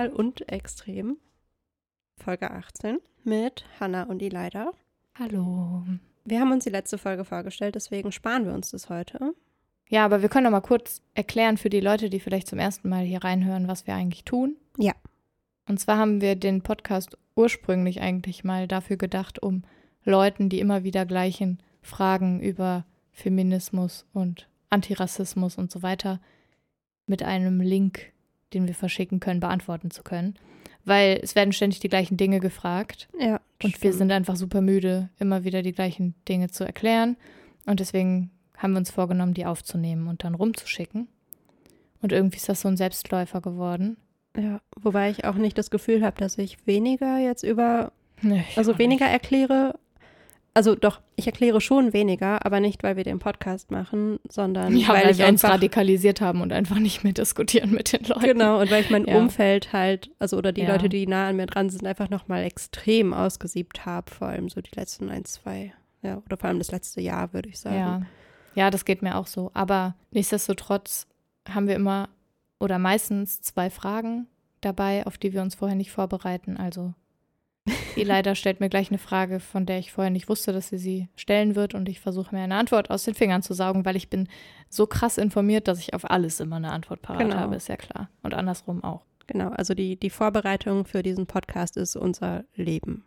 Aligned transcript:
Radikal 0.00 0.16
und 0.16 0.50
Extrem, 0.50 1.18
Folge 2.16 2.50
18, 2.50 3.00
mit 3.22 3.66
Hannah 3.78 4.04
und 4.04 4.22
Elida. 4.22 4.72
Hallo. 5.18 5.84
Wir 6.24 6.40
haben 6.40 6.52
uns 6.52 6.64
die 6.64 6.70
letzte 6.70 6.96
Folge 6.96 7.26
vorgestellt, 7.26 7.74
deswegen 7.74 8.10
sparen 8.10 8.46
wir 8.46 8.54
uns 8.54 8.70
das 8.70 8.88
heute. 8.88 9.34
Ja, 9.90 10.06
aber 10.06 10.22
wir 10.22 10.30
können 10.30 10.44
noch 10.44 10.52
mal 10.52 10.62
kurz 10.62 11.02
erklären 11.12 11.58
für 11.58 11.68
die 11.68 11.80
Leute, 11.80 12.08
die 12.08 12.18
vielleicht 12.20 12.48
zum 12.48 12.58
ersten 12.58 12.88
Mal 12.88 13.04
hier 13.04 13.22
reinhören, 13.22 13.68
was 13.68 13.86
wir 13.86 13.94
eigentlich 13.94 14.24
tun. 14.24 14.56
Ja. 14.78 14.94
Und 15.68 15.78
zwar 15.80 15.98
haben 15.98 16.22
wir 16.22 16.34
den 16.34 16.62
Podcast 16.62 17.18
ursprünglich 17.34 18.00
eigentlich 18.00 18.42
mal 18.42 18.66
dafür 18.66 18.96
gedacht, 18.96 19.42
um 19.42 19.64
Leuten, 20.04 20.48
die 20.48 20.60
immer 20.60 20.82
wieder 20.82 21.04
gleichen 21.04 21.62
Fragen 21.82 22.40
über 22.40 22.86
Feminismus 23.12 24.06
und 24.14 24.48
Antirassismus 24.70 25.58
und 25.58 25.70
so 25.70 25.82
weiter 25.82 26.20
mit 27.04 27.22
einem 27.22 27.60
Link, 27.60 28.14
den 28.52 28.66
wir 28.66 28.74
verschicken 28.74 29.20
können, 29.20 29.40
beantworten 29.40 29.90
zu 29.90 30.02
können. 30.02 30.34
Weil 30.84 31.20
es 31.22 31.34
werden 31.34 31.52
ständig 31.52 31.80
die 31.80 31.88
gleichen 31.88 32.16
Dinge 32.16 32.40
gefragt. 32.40 33.08
Ja. 33.18 33.40
Und 33.62 33.82
wir 33.82 33.92
sind 33.92 34.10
einfach 34.12 34.36
super 34.36 34.60
müde, 34.60 35.10
immer 35.18 35.44
wieder 35.44 35.62
die 35.62 35.72
gleichen 35.72 36.14
Dinge 36.28 36.48
zu 36.48 36.64
erklären. 36.64 37.16
Und 37.66 37.80
deswegen 37.80 38.30
haben 38.56 38.72
wir 38.72 38.78
uns 38.78 38.90
vorgenommen, 38.90 39.34
die 39.34 39.46
aufzunehmen 39.46 40.06
und 40.06 40.24
dann 40.24 40.34
rumzuschicken. 40.34 41.08
Und 42.02 42.12
irgendwie 42.12 42.36
ist 42.36 42.48
das 42.48 42.62
so 42.62 42.68
ein 42.68 42.76
Selbstläufer 42.76 43.40
geworden. 43.40 43.96
Ja, 44.36 44.60
wobei 44.80 45.10
ich 45.10 45.24
auch 45.24 45.34
nicht 45.34 45.58
das 45.58 45.70
Gefühl 45.70 46.04
habe, 46.04 46.18
dass 46.18 46.38
ich 46.38 46.66
weniger 46.66 47.18
jetzt 47.18 47.42
über, 47.42 47.92
Nee, 48.22 48.44
also 48.56 48.78
weniger 48.78 49.06
erkläre. 49.06 49.78
Also 50.60 50.74
doch, 50.74 51.00
ich 51.16 51.26
erkläre 51.26 51.58
schon 51.62 51.94
weniger, 51.94 52.44
aber 52.44 52.60
nicht, 52.60 52.82
weil 52.82 52.94
wir 52.94 53.02
den 53.02 53.18
Podcast 53.18 53.70
machen, 53.70 54.18
sondern 54.28 54.76
Ja, 54.76 54.88
weil, 54.88 55.06
weil, 55.06 55.16
wir 55.16 55.26
uns 55.26 55.42
radikalisiert 55.42 56.20
haben 56.20 56.42
und 56.42 56.52
einfach 56.52 56.78
nicht 56.78 57.02
mehr 57.02 57.14
diskutieren 57.14 57.70
mit 57.70 57.94
den 57.94 58.04
Leuten. 58.04 58.20
Genau, 58.20 58.60
und 58.60 58.70
weil 58.70 58.82
ich 58.82 58.90
mein 58.90 59.06
Ja. 59.06 59.16
Umfeld 59.16 59.72
halt, 59.72 60.10
also 60.18 60.36
oder 60.36 60.52
die 60.52 60.60
Ja. 60.60 60.72
Leute, 60.72 60.90
die 60.90 61.06
nah 61.06 61.28
an 61.28 61.36
mir 61.36 61.46
dran 61.46 61.70
sind, 61.70 61.86
einfach 61.86 62.10
nochmal 62.10 62.42
extrem 62.42 63.14
ausgesiebt 63.14 63.86
habe, 63.86 64.10
vor 64.10 64.28
allem 64.28 64.50
so 64.50 64.60
die 64.60 64.76
letzten 64.76 65.08
ein, 65.08 65.24
zwei, 65.24 65.72
ja, 66.02 66.18
oder 66.26 66.36
vor 66.36 66.50
allem 66.50 66.58
das 66.58 66.72
letzte 66.72 67.00
Jahr, 67.00 67.32
würde 67.32 67.48
ich 67.48 67.58
sagen. 67.58 68.06
Ja. 68.54 68.64
ja, 68.64 68.70
das 68.70 68.84
geht 68.84 69.00
mir 69.00 69.16
auch 69.16 69.28
so. 69.28 69.50
Aber 69.54 69.94
nichtsdestotrotz 70.10 71.06
haben 71.48 71.68
wir 71.68 71.74
immer 71.74 72.10
oder 72.58 72.78
meistens 72.78 73.40
zwei 73.40 73.70
Fragen 73.70 74.26
dabei, 74.60 75.06
auf 75.06 75.16
die 75.16 75.32
wir 75.32 75.40
uns 75.40 75.54
vorher 75.54 75.74
nicht 75.78 75.90
vorbereiten. 75.90 76.58
Also 76.58 76.92
die 77.96 78.04
leider 78.04 78.34
stellt 78.34 78.60
mir 78.60 78.68
gleich 78.68 78.90
eine 78.90 78.98
Frage, 78.98 79.40
von 79.40 79.66
der 79.66 79.78
ich 79.78 79.92
vorher 79.92 80.10
nicht 80.10 80.28
wusste, 80.28 80.52
dass 80.52 80.68
sie 80.68 80.78
sie 80.78 81.08
stellen 81.16 81.54
wird 81.56 81.74
und 81.74 81.88
ich 81.88 82.00
versuche 82.00 82.34
mir 82.34 82.42
eine 82.42 82.54
Antwort 82.56 82.90
aus 82.90 83.04
den 83.04 83.14
Fingern 83.14 83.42
zu 83.42 83.54
saugen, 83.54 83.84
weil 83.84 83.96
ich 83.96 84.08
bin 84.08 84.28
so 84.68 84.86
krass 84.86 85.18
informiert, 85.18 85.68
dass 85.68 85.78
ich 85.80 85.94
auf 85.94 86.08
alles 86.10 86.40
immer 86.40 86.56
eine 86.56 86.70
Antwort 86.72 87.02
parat 87.02 87.20
Genau. 87.22 87.36
habe, 87.36 87.56
ist 87.56 87.68
ja 87.68 87.76
klar. 87.76 88.08
Und 88.22 88.34
andersrum 88.34 88.82
auch. 88.84 89.02
Genau, 89.26 89.48
also 89.50 89.74
die, 89.74 89.96
die 89.96 90.10
Vorbereitung 90.10 90.84
für 90.84 91.02
diesen 91.02 91.26
Podcast 91.26 91.76
ist 91.76 91.94
unser 91.96 92.44
Leben. 92.56 93.04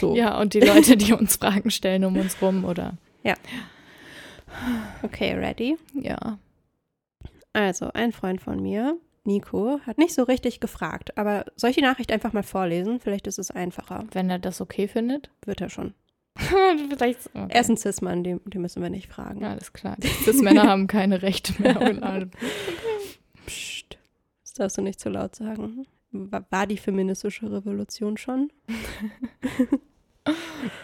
So, 0.00 0.14
Ja, 0.16 0.38
und 0.40 0.54
die 0.54 0.60
Leute, 0.60 0.96
die 0.96 1.12
uns 1.12 1.36
Fragen 1.36 1.70
stellen 1.70 2.04
um 2.04 2.16
uns 2.16 2.40
rum 2.42 2.64
oder 2.64 2.94
okay, 5.02 5.34
ready? 5.34 5.76
ja. 5.94 6.38
Also, 7.52 7.90
ein 7.92 8.12
Freund 8.12 8.40
von 8.40 8.62
mir, 8.62 8.96
Nico, 9.28 9.78
hat 9.86 9.98
nicht 9.98 10.14
so 10.14 10.22
richtig 10.22 10.58
gefragt, 10.58 11.16
aber 11.18 11.44
soll 11.54 11.70
ich 11.70 11.76
die 11.76 11.82
Nachricht 11.82 12.10
einfach 12.10 12.32
mal 12.32 12.42
vorlesen? 12.42 12.98
Vielleicht 12.98 13.26
ist 13.26 13.38
es 13.38 13.50
einfacher. 13.50 14.04
Wenn 14.12 14.30
er 14.30 14.38
das 14.38 14.60
okay 14.62 14.88
findet. 14.88 15.30
Wird 15.44 15.60
er 15.60 15.68
schon. 15.68 15.92
Vielleicht. 16.88 17.26
Okay. 17.34 17.46
Er 17.48 17.60
ist 17.60 17.68
ein 17.68 17.76
Cis-Mann, 17.76 18.24
den, 18.24 18.40
den 18.44 18.62
müssen 18.62 18.80
wir 18.82 18.90
nicht 18.90 19.08
fragen. 19.12 19.44
Alles 19.44 19.72
klar. 19.72 19.96
Die 19.98 20.06
Cis-Männer 20.08 20.64
haben 20.64 20.86
keine 20.86 21.20
Rechte 21.22 21.60
mehr. 21.60 21.74
Psst, 23.46 23.98
das 24.42 24.54
darfst 24.54 24.78
du 24.78 24.82
nicht 24.82 24.98
zu 25.00 25.08
laut 25.10 25.34
sagen. 25.36 25.84
Wa- 26.10 26.46
War 26.50 26.66
die 26.66 26.76
feministische 26.78 27.50
Revolution 27.52 28.16
schon? 28.16 28.50
Ich 30.26 30.30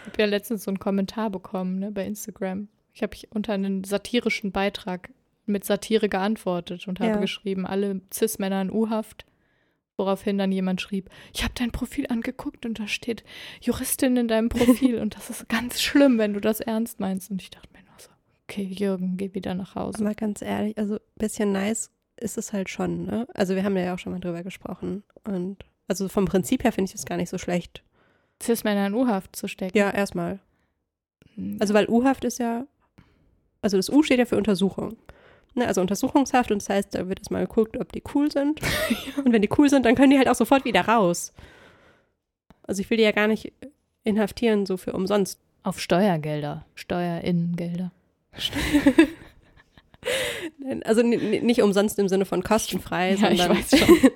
habe 0.07 0.19
ja 0.19 0.27
letztens 0.27 0.65
so 0.65 0.71
einen 0.71 0.79
Kommentar 0.79 1.31
bekommen 1.31 1.79
ne, 1.79 1.91
bei 1.93 2.05
Instagram. 2.07 2.69
Ich 2.93 3.03
habe 3.03 3.17
unter 3.31 3.53
einen 3.55 3.85
satirischen 3.85 4.53
Beitrag 4.53 5.11
mit 5.47 5.65
Satire 5.65 6.09
geantwortet 6.09 6.87
und 6.89 7.01
habe 7.01 7.11
Ja. 7.13 7.17
geschrieben, 7.19 7.67
alle 7.67 8.01
Cis-Männer 8.13 8.63
in 8.63 8.71
U-Haft. 8.71 9.27
Woraufhin 9.97 10.39
dann 10.39 10.51
jemand 10.51 10.81
schrieb, 10.81 11.09
ich 11.33 11.45
habe 11.45 11.55
dein 11.57 11.71
Profil 11.71 12.07
angeguckt 12.09 12.67
und 12.67 12.81
da 12.81 12.89
steht 12.89 13.23
Juristin 13.61 14.17
in 14.17 14.27
deinem 14.27 14.49
Profil 14.49 14.99
und 15.01 15.15
das 15.15 15.31
ist 15.31 15.49
ganz 15.49 15.81
schlimm, 15.81 16.19
wenn 16.19 16.33
du 16.35 16.41
das 16.41 16.59
ernst 16.59 16.99
meinst. 16.99 17.31
Und 17.31 17.41
ich 17.41 17.51
dachte 17.51 17.69
mir 17.73 17.79
nur 17.85 17.95
so, 17.99 18.11
okay, 18.49 18.65
Jürgen, 18.65 19.17
geh 19.17 19.33
wieder 19.35 19.55
nach 19.55 19.77
Hause. 19.77 20.05
Aber 20.05 20.15
ganz 20.17 20.43
ehrlich, 20.43 20.77
also 20.79 20.95
ein 20.97 21.01
bisschen 21.17 21.53
nice 21.53 21.91
ist 22.17 22.39
es 22.39 22.53
halt 22.53 22.71
schon, 22.71 23.05
ne? 23.05 23.29
Also 23.35 23.55
wir 23.55 23.63
haben 23.63 23.77
ja 23.77 23.95
auch 23.95 23.99
schon 24.01 24.13
mal 24.13 24.19
drüber 24.21 24.43
gesprochen. 24.43 25.05
Und 25.23 25.59
also 25.87 26.09
vom 26.09 26.25
Prinzip 26.25 26.65
her 26.65 26.73
finde 26.73 26.87
ich 26.89 26.93
das 26.93 27.05
gar 27.07 27.17
nicht 27.17 27.31
so 27.31 27.39
schlecht. 27.39 27.85
Cis-Männer 28.43 28.89
in 28.89 28.95
U-Haft 28.95 29.37
zu 29.37 29.47
stecken. 29.47 29.79
Ja, 29.79 29.91
erstmal. 29.93 30.41
Hm, 31.37 31.59
Also 31.61 31.73
weil 31.73 31.89
U-Haft 31.89 32.25
ist 32.25 32.39
ja, 32.41 32.67
also 33.63 33.77
das 33.77 33.91
U 33.91 34.03
steht 34.03 34.19
ja 34.19 34.25
für 34.25 34.37
Untersuchung. 34.37 34.97
Ne, 35.55 35.67
also 35.69 35.81
Untersuchungshaft 35.81 36.51
und 36.51 36.61
das 36.61 36.69
heißt, 36.69 36.95
da 36.95 37.09
wird 37.09 37.21
erstmal 37.21 37.47
geguckt, 37.47 37.77
ob 37.79 37.93
die 37.93 38.03
cool 38.15 38.31
sind. 38.33 38.61
Und 39.25 39.33
wenn 39.33 39.41
die 39.41 39.49
cool 39.57 39.69
sind, 39.71 39.87
dann 39.87 39.95
können 39.95 40.11
die 40.11 40.19
halt 40.19 40.29
auch 40.29 40.35
sofort 40.35 40.65
wieder 40.65 40.81
raus. 40.89 41.33
Also 42.65 42.81
ich 42.81 42.91
will 42.91 42.97
die 42.97 43.05
ja 43.05 43.13
gar 43.13 43.29
nicht 43.29 43.53
inhaftieren, 44.03 44.67
so 44.67 44.77
für 44.77 44.93
umsonst. 44.95 45.39
auf 45.63 45.79
Steuergelder, 45.81 46.67
Steuerinnengelder. 46.75 47.93
Also 50.85 51.03
nicht 51.03 51.63
umsonst 51.63 51.99
im 51.99 52.09
Sinne 52.09 52.25
von 52.27 52.43
kostenfrei, 52.43 53.15
Ja, 53.15 53.31
ich 53.31 53.39
sondern. 53.41 53.59
weiß 53.59 53.79
schon. 53.79 53.99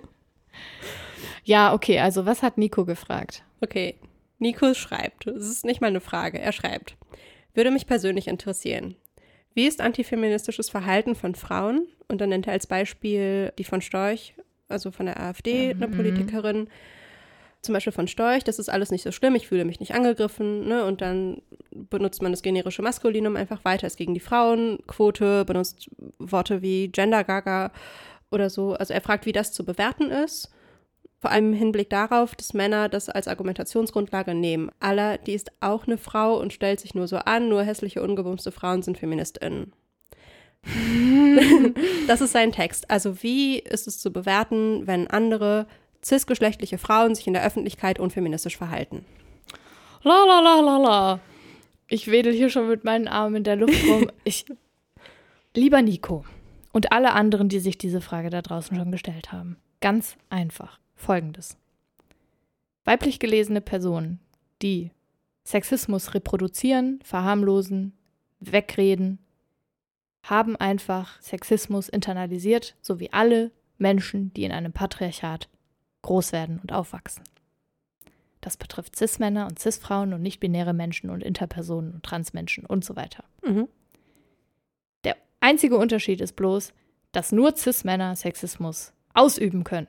Ja, 1.44 1.72
okay, 1.72 1.98
also 2.00 2.26
was 2.26 2.42
hat 2.42 2.58
Nico 2.58 2.84
gefragt? 2.84 3.42
Okay, 3.62 3.94
Nico 4.38 4.74
schreibt, 4.74 5.26
es 5.28 5.48
ist 5.48 5.64
nicht 5.64 5.80
mal 5.80 5.86
eine 5.86 6.02
Frage, 6.02 6.38
er 6.38 6.52
schreibt, 6.52 6.94
würde 7.54 7.70
mich 7.70 7.86
persönlich 7.86 8.28
interessieren. 8.28 8.96
Wie 9.58 9.66
ist 9.66 9.80
antifeministisches 9.80 10.70
Verhalten 10.70 11.16
von 11.16 11.34
Frauen? 11.34 11.88
Und 12.06 12.20
dann 12.20 12.28
nennt 12.28 12.46
er 12.46 12.52
als 12.52 12.68
Beispiel 12.68 13.52
die 13.58 13.64
von 13.64 13.80
Storch, 13.80 14.34
also 14.68 14.92
von 14.92 15.06
der 15.06 15.18
AfD, 15.20 15.74
eine 15.74 15.88
Mhm. 15.88 15.96
Politikerin, 15.96 16.68
zum 17.60 17.72
Beispiel 17.72 17.92
von 17.92 18.06
Storch, 18.06 18.44
das 18.44 18.60
ist 18.60 18.68
alles 18.68 18.92
nicht 18.92 19.02
so 19.02 19.10
schlimm, 19.10 19.34
ich 19.34 19.48
fühle 19.48 19.64
mich 19.64 19.80
nicht 19.80 19.96
angegriffen, 19.96 20.68
ne? 20.68 20.84
Und 20.84 21.00
dann 21.00 21.42
benutzt 21.72 22.22
man 22.22 22.30
das 22.30 22.42
generische 22.42 22.82
Maskulinum 22.82 23.34
einfach 23.34 23.64
weiter, 23.64 23.88
ist 23.88 23.96
gegen 23.96 24.14
die 24.14 24.20
Frauenquote, 24.20 25.44
benutzt 25.44 25.90
Worte 26.20 26.62
wie 26.62 26.86
Gender 26.86 27.24
Gaga 27.24 27.72
oder 28.30 28.50
so. 28.50 28.74
Also 28.74 28.94
er 28.94 29.00
fragt, 29.00 29.26
wie 29.26 29.32
das 29.32 29.52
zu 29.52 29.64
bewerten 29.64 30.12
ist. 30.12 30.52
Vor 31.20 31.30
allem 31.30 31.52
im 31.52 31.58
Hinblick 31.58 31.90
darauf, 31.90 32.36
dass 32.36 32.54
Männer 32.54 32.88
das 32.88 33.08
als 33.08 33.26
Argumentationsgrundlage 33.26 34.34
nehmen. 34.34 34.70
Aller, 34.78 35.18
die 35.18 35.32
ist 35.32 35.50
auch 35.60 35.86
eine 35.86 35.98
Frau 35.98 36.38
und 36.38 36.52
stellt 36.52 36.78
sich 36.78 36.94
nur 36.94 37.08
so 37.08 37.16
an, 37.16 37.48
nur 37.48 37.62
hässliche, 37.62 38.02
ungebumste 38.02 38.52
Frauen 38.52 38.82
sind 38.82 38.98
FeministInnen. 38.98 39.72
das 42.06 42.20
ist 42.20 42.32
sein 42.32 42.52
Text. 42.52 42.90
Also 42.90 43.22
wie 43.22 43.58
ist 43.58 43.88
es 43.88 43.98
zu 43.98 44.12
bewerten, 44.12 44.86
wenn 44.86 45.08
andere 45.08 45.66
cisgeschlechtliche 46.02 46.78
Frauen 46.78 47.14
sich 47.14 47.26
in 47.26 47.32
der 47.32 47.44
Öffentlichkeit 47.44 47.98
unfeministisch 47.98 48.56
verhalten? 48.56 49.04
La 50.02 50.24
la 50.24 50.40
la 50.40 50.60
la 50.60 50.78
la. 50.78 51.20
Ich 51.88 52.10
wedel 52.10 52.32
hier 52.32 52.50
schon 52.50 52.68
mit 52.68 52.84
meinen 52.84 53.08
Armen 53.08 53.36
in 53.36 53.44
der 53.44 53.56
Luft 53.56 53.86
rum. 53.88 54.10
Ich, 54.24 54.44
lieber 55.54 55.82
Nico 55.82 56.24
und 56.72 56.92
alle 56.92 57.12
anderen, 57.12 57.48
die 57.48 57.60
sich 57.60 57.78
diese 57.78 58.00
Frage 58.00 58.30
da 58.30 58.42
draußen 58.42 58.76
schon 58.76 58.92
gestellt 58.92 59.32
haben. 59.32 59.56
Ganz 59.80 60.16
einfach. 60.28 60.78
Folgendes. 60.98 61.56
Weiblich 62.84 63.18
gelesene 63.18 63.60
Personen, 63.60 64.20
die 64.60 64.90
Sexismus 65.44 66.14
reproduzieren, 66.14 67.00
verharmlosen, 67.02 67.92
wegreden, 68.40 69.18
haben 70.22 70.56
einfach 70.56 71.20
Sexismus 71.22 71.88
internalisiert, 71.88 72.76
so 72.82 73.00
wie 73.00 73.12
alle 73.12 73.50
Menschen, 73.78 74.32
die 74.34 74.44
in 74.44 74.52
einem 74.52 74.72
Patriarchat 74.72 75.48
groß 76.02 76.32
werden 76.32 76.58
und 76.60 76.72
aufwachsen. 76.72 77.24
Das 78.40 78.56
betrifft 78.56 78.96
Cis-Männer 78.96 79.46
und 79.46 79.58
Cis-Frauen 79.58 80.12
und 80.12 80.22
nicht-binäre 80.22 80.72
Menschen 80.72 81.10
und 81.10 81.22
Interpersonen 81.22 81.92
und 81.92 82.02
Transmenschen 82.02 82.66
und 82.66 82.84
so 82.84 82.96
weiter. 82.96 83.24
Mhm. 83.44 83.68
Der 85.04 85.16
einzige 85.40 85.76
Unterschied 85.76 86.20
ist 86.20 86.36
bloß, 86.36 86.72
dass 87.12 87.32
nur 87.32 87.56
Cis-Männer 87.56 88.14
Sexismus 88.16 88.92
ausüben 89.14 89.64
können. 89.64 89.88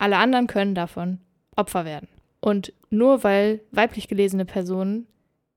Alle 0.00 0.16
anderen 0.16 0.46
können 0.46 0.74
davon 0.74 1.18
Opfer 1.56 1.84
werden. 1.84 2.08
Und 2.40 2.72
nur 2.88 3.22
weil 3.22 3.60
weiblich 3.70 4.08
gelesene 4.08 4.46
Personen 4.46 5.06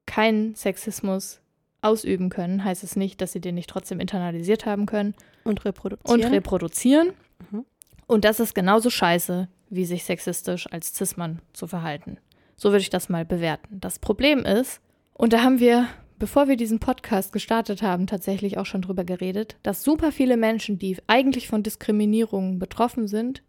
keinen 0.06 0.54
Sexismus 0.54 1.40
ausüben 1.82 2.28
können, 2.28 2.66
heißt 2.66 2.84
es 2.84 2.98
nicht, 2.98 3.22
dass 3.22 3.32
sie 3.32 3.40
den 3.40 3.56
nicht 3.56 3.70
trotzdem 3.70 4.02
internalisiert 4.02 4.66
haben 4.66 4.86
können 4.86 5.16
Und 5.46 5.64
reproduzieren. 5.64 6.22
und 6.26 6.30
reproduzieren. 6.30 7.14
Mhm. 7.52 7.66
Und 8.06 8.26
das 8.26 8.42
ist 8.42 8.54
genauso 8.54 8.90
scheiße, 8.90 9.48
wie 9.70 9.86
sich 9.86 10.04
sexistisch 10.04 10.70
als 10.70 10.94
Cis-Mann 10.94 11.40
zu 11.54 11.66
verhalten. 11.66 12.18
So 12.58 12.72
würde 12.72 12.82
ich 12.82 12.90
das 12.90 13.08
mal 13.08 13.24
bewerten. 13.24 13.80
Das 13.80 13.98
Problem 13.98 14.40
ist, 14.40 14.82
und 15.14 15.32
da 15.32 15.42
haben 15.42 15.62
wir, 15.62 15.88
bevor 16.20 16.50
wir 16.50 16.58
diesen 16.58 16.80
Podcast 16.80 17.32
gestartet 17.32 17.82
haben, 17.82 18.08
tatsächlich 18.08 18.58
auch 18.58 18.66
schon 18.66 18.82
drüber 18.82 19.06
geredet, 19.06 19.56
dass 19.64 19.86
super 19.86 20.12
viele 20.12 20.36
Menschen, 20.36 20.80
die 20.80 20.98
eigentlich 21.08 21.48
von 21.48 21.64
Diskriminierungen 21.64 22.60
betroffen 22.60 23.08
sind, 23.08 23.42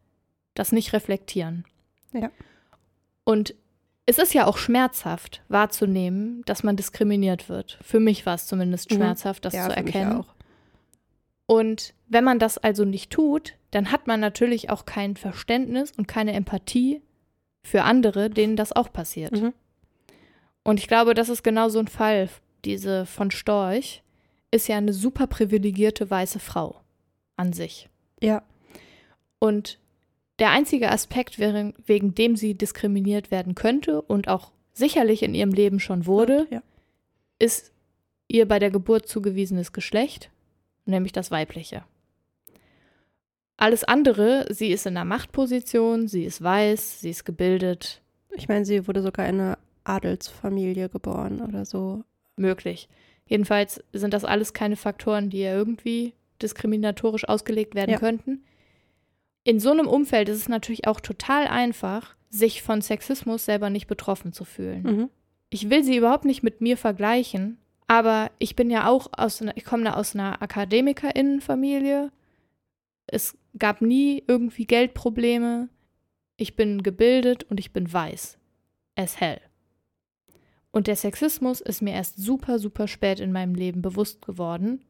das 0.55 0.73
nicht 0.73 0.93
reflektieren. 0.93 1.65
Ja. 2.13 2.31
Und 3.25 3.55
es 4.07 4.19
ist 4.19 4.35
ja 4.35 4.47
auch 4.47 4.59
schmerzhaft 4.59 5.43
wahrzunehmen, 5.49 6.43
dass 6.47 6.63
man 6.63 6.77
diskriminiert 6.77 7.49
wird. 7.49 7.79
Für 7.83 8.01
mich 8.01 8.27
war 8.27 8.35
es 8.35 8.47
zumindest 8.47 8.91
Mhm. 8.91 8.97
schmerzhaft, 8.97 9.45
das 9.45 9.55
ja, 9.55 9.69
zu 9.69 9.77
erkennen. 9.77 10.21
auch. 10.21 10.35
Und 11.47 11.95
wenn 12.09 12.25
man 12.25 12.39
das 12.39 12.59
also 12.59 12.85
nicht 12.85 13.11
tut, 13.11 13.55
dann 13.71 13.91
hat 13.91 14.07
man 14.07 14.21
natürlich 14.21 14.71
auch 14.71 14.87
kein 14.87 15.17
Verständnis 15.17 15.93
und 15.97 16.07
keine 16.07 16.33
Empathie 16.33 17.03
für 17.63 17.83
andere, 17.83 18.31
denen 18.31 18.57
das 18.57 18.73
auch 18.73 18.93
passiert. 18.93 19.33
Mhm. 19.33 19.53
Und 20.63 20.81
ich 20.81 20.89
glaube, 20.89 21.15
das 21.15 21.29
ist 21.29 21.43
genau 21.43 21.69
so 21.69 21.79
ein 21.79 21.89
Fall. 21.89 22.29
Diese 22.65 23.05
von 23.05 23.31
Storch 23.31 24.03
ist 24.51 24.69
ja 24.69 24.77
eine 24.77 24.93
super 24.93 25.27
privilegierte 25.27 26.09
weiße 26.11 26.39
Frau 26.41 26.81
an 27.37 27.53
sich. 27.53 27.89
Ja. 28.23 28.43
Und 29.39 29.79
der 30.39 30.51
einzige 30.51 30.91
Aspekt, 30.91 31.39
wegen, 31.39 31.75
wegen 31.87 32.15
dem 32.15 32.37
sie 32.37 32.55
diskriminiert 32.55 33.31
werden 33.31 33.55
könnte 33.55 34.03
und 34.03 34.29
auch 34.29 34.51
sicherlich 34.73 35.23
in 35.23 35.35
ihrem 35.35 35.53
Leben 35.53 35.79
schon 35.81 36.07
wurde, 36.07 36.47
Ja. 36.51 36.63
ist 37.39 37.73
ihr 38.29 38.47
bei 38.49 38.59
der 38.59 38.71
Geburt 38.71 39.07
zugewiesenes 39.07 39.73
Geschlecht, 39.73 40.31
nämlich 40.87 41.13
das 41.13 41.31
weibliche. 41.31 41.85
Alles 43.57 43.85
andere, 43.85 44.47
sie 44.51 44.73
ist 44.73 44.87
in 44.87 44.97
einer 44.97 45.05
Machtposition, 45.05 46.09
sie 46.09 46.25
ist 46.25 46.43
weiß, 46.43 47.01
sie 47.01 47.11
ist 47.11 47.25
gebildet, 47.25 48.01
Ich 48.37 48.49
meine, 48.49 48.65
sie 48.65 48.89
wurde 48.89 49.01
sogar 49.01 49.29
in 49.29 49.39
einer 49.41 49.59
Adelsfamilie 49.85 50.89
geboren 50.89 51.41
oder 51.41 51.65
so. 51.65 52.03
möglich. 52.37 52.89
Jedenfalls 53.27 53.81
sind 53.93 54.13
das 54.13 54.25
alles 54.25 54.53
keine 54.53 54.75
Faktoren, 54.75 55.31
die 55.31 55.39
ja 55.39 55.55
irgendwie 55.55 56.15
diskriminatorisch 56.43 57.29
ausgelegt 57.29 57.77
werden 57.77 57.93
Ja. 57.93 57.99
könnten. 58.01 58.43
In 59.45 59.61
so 59.61 59.71
einem 59.71 59.87
Umfeld 59.87 60.29
ist 60.29 60.39
es 60.39 60.49
natürlich 60.49 60.87
auch 60.87 61.01
total 61.01 61.47
einfach, 61.47 62.17
sich 62.31 62.63
von 62.63 62.81
Sexismus 62.81 63.45
selber 63.45 63.71
nicht 63.71 63.87
betroffen 63.87 64.33
zu 64.33 64.45
fühlen. 64.45 64.83
Mhm. 64.83 65.11
Ich 65.51 65.71
will 65.71 65.85
sie 65.85 65.97
überhaupt 65.97 66.25
nicht 66.25 66.43
mit 66.43 66.61
mir 66.61 66.77
vergleichen, 66.77 67.59
aber 67.87 68.31
ich 68.39 68.57
bin 68.57 68.71
ja 68.71 68.89
auch 68.89 69.11
aus 69.17 69.41
einer, 69.41 69.57
ich 69.57 69.65
komme 69.65 69.97
aus 69.97 70.15
einer 70.15 70.43
Akademikerinnenfamilie. 70.43 72.11
Es 73.07 73.37
gab 73.59 73.83
nie 73.83 74.25
irgendwie 74.27 74.65
Geldprobleme. 74.65 75.69
Ich 76.37 76.57
bin 76.57 76.83
gebildet 76.83 77.45
und 77.45 77.61
ich 77.61 77.73
bin 77.73 77.93
weiß. 77.93 78.39
As 78.97 79.21
hell. 79.21 79.41
Und 80.73 80.89
der 80.89 80.97
Sexismus 80.97 81.61
ist 81.61 81.83
mir 81.83 81.93
erst 81.93 82.17
super, 82.17 82.59
super 82.59 82.89
spät 82.89 83.21
in 83.21 83.31
meinem 83.31 83.55
Leben 83.55 83.81
bewusst 83.81 84.23
geworden. 84.23 84.85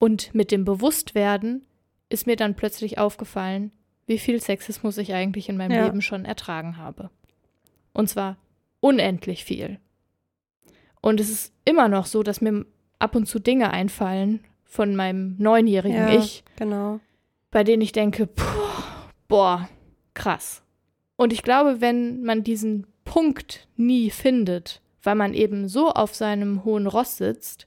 Und 0.00 0.34
mit 0.34 0.50
dem 0.50 0.64
Bewusstwerden 0.64 1.67
ist 2.08 2.26
mir 2.26 2.36
dann 2.36 2.54
plötzlich 2.54 2.98
aufgefallen, 2.98 3.72
wie 4.06 4.18
viel 4.18 4.40
Sexismus 4.40 4.96
ich 4.98 5.12
eigentlich 5.14 5.48
in 5.48 5.56
meinem 5.56 5.72
Ja. 5.72 5.84
Leben 5.86 6.00
schon 6.02 6.24
ertragen 6.24 6.76
habe. 6.78 7.10
Und 7.92 8.08
zwar 8.08 8.36
unendlich 8.80 9.44
viel. 9.44 9.78
Und 11.00 11.20
es 11.20 11.30
ist 11.30 11.52
immer 11.64 11.88
noch 11.88 12.06
so, 12.06 12.22
dass 12.22 12.40
mir 12.40 12.64
ab 12.98 13.14
und 13.14 13.26
zu 13.26 13.38
Dinge 13.38 13.70
einfallen 13.70 14.40
von 14.64 14.96
meinem 14.96 15.36
neunjährigen 15.38 15.96
Ja, 16.08 16.14
Ich, 16.14 16.44
genau. 16.56 17.00
bei 17.50 17.64
denen 17.64 17.82
ich 17.82 17.92
denke, 17.92 18.26
puh, 18.26 18.44
boah, 19.28 19.68
krass. 20.14 20.62
Und 21.16 21.32
ich 21.32 21.42
glaube, 21.42 21.80
wenn 21.80 22.22
man 22.22 22.44
diesen 22.44 22.86
Punkt 23.04 23.66
nie 23.76 24.10
findet, 24.10 24.80
weil 25.02 25.14
man 25.14 25.34
eben 25.34 25.68
so 25.68 25.90
auf 25.90 26.14
seinem 26.14 26.64
hohen 26.64 26.86
Ross 26.86 27.16
sitzt, 27.16 27.66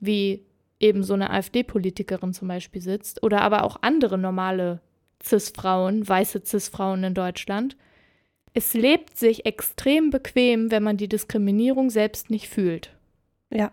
wie 0.00 0.45
eben 0.80 1.02
so 1.02 1.14
eine 1.14 1.30
AfD-Politikerin 1.30 2.32
zum 2.32 2.48
Beispiel 2.48 2.82
sitzt, 2.82 3.22
oder 3.22 3.42
aber 3.42 3.64
auch 3.64 3.78
andere 3.82 4.18
normale 4.18 4.80
Cis-Frauen, 5.22 6.06
weiße 6.06 6.42
Cis-Frauen 6.44 7.04
in 7.04 7.14
Deutschland, 7.14 7.76
es 8.54 8.74
lebt 8.74 9.18
sich 9.18 9.44
extrem 9.44 10.10
bequem, 10.10 10.70
wenn 10.70 10.82
man 10.82 10.96
die 10.96 11.08
Diskriminierung 11.08 11.90
selbst 11.90 12.30
nicht 12.30 12.48
fühlt. 12.48 12.94
Ja. 13.50 13.70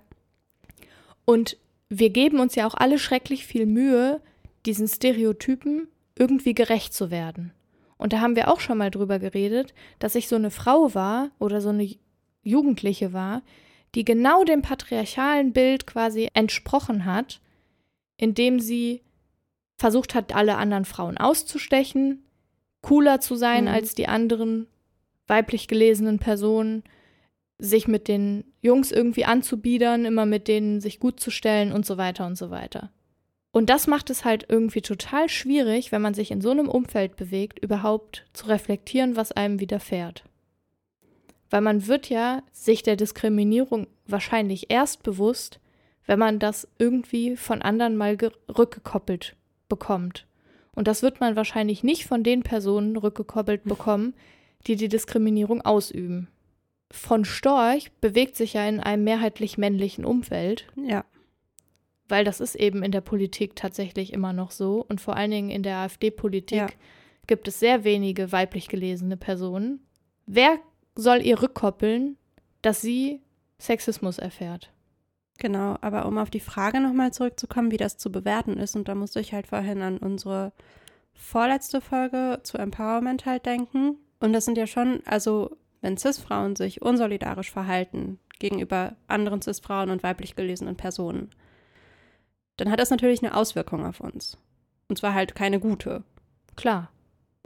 Und 1.26 1.58
wir 1.90 2.10
geben 2.10 2.40
uns 2.40 2.56
ja 2.56 2.68
auch 2.68 2.74
alle 2.76 3.00
schrecklich 3.00 3.46
viel 3.46 3.66
Mühe, 3.66 4.20
diesen 4.66 4.88
Stereotypen 4.88 5.88
irgendwie 6.18 6.54
gerecht 6.54 6.94
zu 6.94 7.12
werden. 7.12 7.54
Und 7.98 8.12
da 8.12 8.20
haben 8.20 8.36
wir 8.36 8.52
auch 8.52 8.60
schon 8.60 8.78
mal 8.78 8.92
drüber 8.92 9.20
geredet, 9.20 9.74
dass 10.00 10.16
ich 10.16 10.28
so 10.28 10.36
eine 10.36 10.52
Frau 10.52 10.94
war 10.94 11.32
oder 11.40 11.62
so 11.62 11.70
eine 11.70 11.90
Jugendliche 12.44 13.14
war, 13.14 13.42
die 13.96 14.06
genau 14.06 14.44
dem 14.44 14.62
patriarchalen 14.62 15.54
Bild 15.54 15.86
quasi 15.86 16.30
entsprochen 16.34 17.06
hat, 17.06 17.42
indem 18.18 18.60
sie 18.60 19.02
versucht 19.78 20.16
hat, 20.16 20.36
alle 20.36 20.58
anderen 20.58 20.86
Frauen 20.86 21.18
auszustechen, 21.18 22.24
cooler 22.82 23.20
zu 23.20 23.36
sein 23.36 23.66
Mhm. 23.66 23.70
als 23.70 23.96
die 23.96 24.08
anderen 24.08 24.68
weiblich 25.28 25.68
gelesenen 25.68 26.20
Personen, 26.20 26.84
sich 27.60 27.88
mit 27.88 28.08
den 28.08 28.44
Jungs 28.62 28.92
irgendwie 28.92 29.26
anzubiedern, 29.26 30.06
immer 30.06 30.26
mit 30.26 30.48
denen 30.48 30.82
sich 30.82 31.00
gut 31.00 31.20
zu 31.20 31.32
stellen 31.32 31.72
und 31.72 31.86
so 31.86 31.98
weiter 31.98 32.26
und 32.26 32.38
so 32.38 32.50
weiter. 32.50 32.92
Und 33.52 33.70
das 33.70 33.88
macht 33.88 34.10
es 34.10 34.26
halt 34.26 34.48
irgendwie 34.50 34.82
total 34.82 35.30
schwierig, 35.30 35.92
wenn 35.92 36.02
man 36.02 36.16
sich 36.16 36.32
in 36.32 36.42
so 36.42 36.50
einem 36.50 36.68
Umfeld 36.68 37.16
bewegt, 37.16 37.60
überhaupt 37.60 38.26
zu 38.34 38.48
reflektieren, 38.48 39.16
was 39.16 39.32
einem 39.32 39.60
widerfährt. 39.60 40.24
Weil 41.54 41.62
man 41.62 41.86
wird 41.86 42.10
ja 42.10 42.42
sich 42.52 42.82
der 42.82 42.96
Diskriminierung 42.96 43.86
wahrscheinlich 44.08 44.72
erst 44.72 45.04
bewusst, 45.04 45.60
wenn 46.08 46.18
man 46.18 46.40
das 46.40 46.68
irgendwie 46.80 47.38
von 47.38 47.62
anderen 47.62 47.96
mal 47.96 48.18
ge- 48.18 48.32
rückgekoppelt 48.58 49.36
bekommt. 49.70 50.26
Und 50.74 50.88
das 50.88 51.04
wird 51.04 51.20
man 51.20 51.36
wahrscheinlich 51.36 51.84
nicht 51.84 52.06
von 52.06 52.24
den 52.24 52.42
Personen 52.42 52.98
rückgekoppelt 52.98 53.66
bekommen, 53.66 54.16
die 54.66 54.76
die 54.78 54.88
Diskriminierung 54.88 55.62
ausüben. 55.62 56.28
Von 56.90 57.24
Storch 57.24 57.92
bewegt 58.02 58.36
sich 58.36 58.54
ja 58.54 58.68
in 58.68 58.80
einem 58.80 59.04
mehrheitlich 59.04 59.60
männlichen 59.60 60.06
Umfeld, 60.06 60.66
Ja. 60.76 61.06
weil 62.10 62.24
das 62.26 62.40
ist 62.40 62.56
eben 62.56 62.82
in 62.82 62.92
der 62.92 63.02
Politik 63.02 63.56
tatsächlich 63.56 64.12
immer 64.12 64.34
noch 64.34 64.50
so. 64.50 64.84
Und 64.90 65.02
vor 65.02 65.16
allen 65.18 65.30
Dingen 65.30 65.52
in 65.52 65.62
der 65.62 65.78
AfD-Politik 65.78 66.58
Ja. 66.58 66.68
gibt 67.28 67.48
es 67.48 67.60
sehr 67.60 67.84
wenige 67.84 68.32
weiblich 68.32 68.70
gelesene 68.70 69.18
Personen. 69.18 69.82
Wer 70.26 70.58
soll 70.96 71.22
ihr 71.22 71.42
rückkoppeln, 71.42 72.18
dass 72.62 72.82
sie 72.82 73.22
Sexismus 73.60 74.18
erfährt? 74.18 74.72
Genau, 75.40 75.78
aber 75.82 76.06
um 76.06 76.18
auf 76.18 76.30
die 76.30 76.40
Frage 76.40 76.80
nochmal 76.80 77.12
zurückzukommen, 77.12 77.72
wie 77.72 77.78
das 77.78 77.98
zu 77.98 78.12
bewerten 78.12 78.58
ist, 78.58 78.76
und 78.76 78.88
da 78.88 78.96
musste 78.96 79.20
ich 79.20 79.34
halt 79.34 79.48
vorhin 79.48 79.82
an 79.82 79.98
unsere 79.98 80.54
vorletzte 81.14 81.82
Folge 81.82 82.40
zu 82.44 82.58
Empowerment 82.58 83.26
halt 83.26 83.46
denken. 83.46 83.98
Und 84.20 84.34
das 84.34 84.46
sind 84.46 84.58
ja 84.58 84.68
schon, 84.68 85.02
also 85.06 85.58
wenn 85.82 85.98
Cis-Frauen 85.98 86.56
sich 86.56 86.82
unsolidarisch 86.82 87.52
verhalten 87.52 88.20
gegenüber 88.40 88.96
anderen 89.08 89.42
Cis-Frauen 89.42 89.90
und 89.90 90.04
weiblich 90.04 90.36
gelesenen 90.36 90.76
Personen, 90.76 91.30
dann 92.58 92.72
hat 92.72 92.80
das 92.80 92.90
natürlich 92.90 93.24
eine 93.24 93.36
Auswirkung 93.36 93.86
auf 93.86 94.00
uns. 94.00 94.38
Und 94.88 94.98
zwar 94.98 95.14
halt 95.14 95.36
keine 95.36 95.60
gute. 95.60 96.04
Klar. 96.56 96.92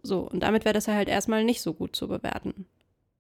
So, 0.04 0.30
und 0.30 0.42
damit 0.42 0.66
wäre 0.66 0.74
das 0.74 0.86
ja 0.86 0.94
halt 0.94 1.08
erstmal 1.08 1.44
nicht 1.44 1.62
so 1.62 1.74
gut 1.74 1.96
zu 1.96 2.08
bewerten. 2.08 2.68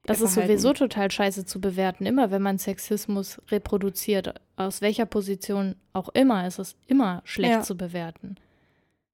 Das 0.07 0.21
ist 0.21 0.33
Verhalten. 0.33 0.53
sowieso 0.57 0.73
total 0.73 1.11
scheiße 1.11 1.45
zu 1.45 1.61
bewerten. 1.61 2.05
Immer 2.05 2.31
wenn 2.31 2.41
man 2.41 2.57
Sexismus 2.57 3.41
reproduziert, 3.49 4.33
aus 4.55 4.81
welcher 4.81 5.05
Position 5.05 5.75
auch 5.93 6.09
immer, 6.09 6.47
ist 6.47 6.59
es 6.59 6.75
immer 6.87 7.21
schlecht 7.25 7.53
Ja. 7.53 7.61
zu 7.61 7.77
bewerten. 7.77 8.35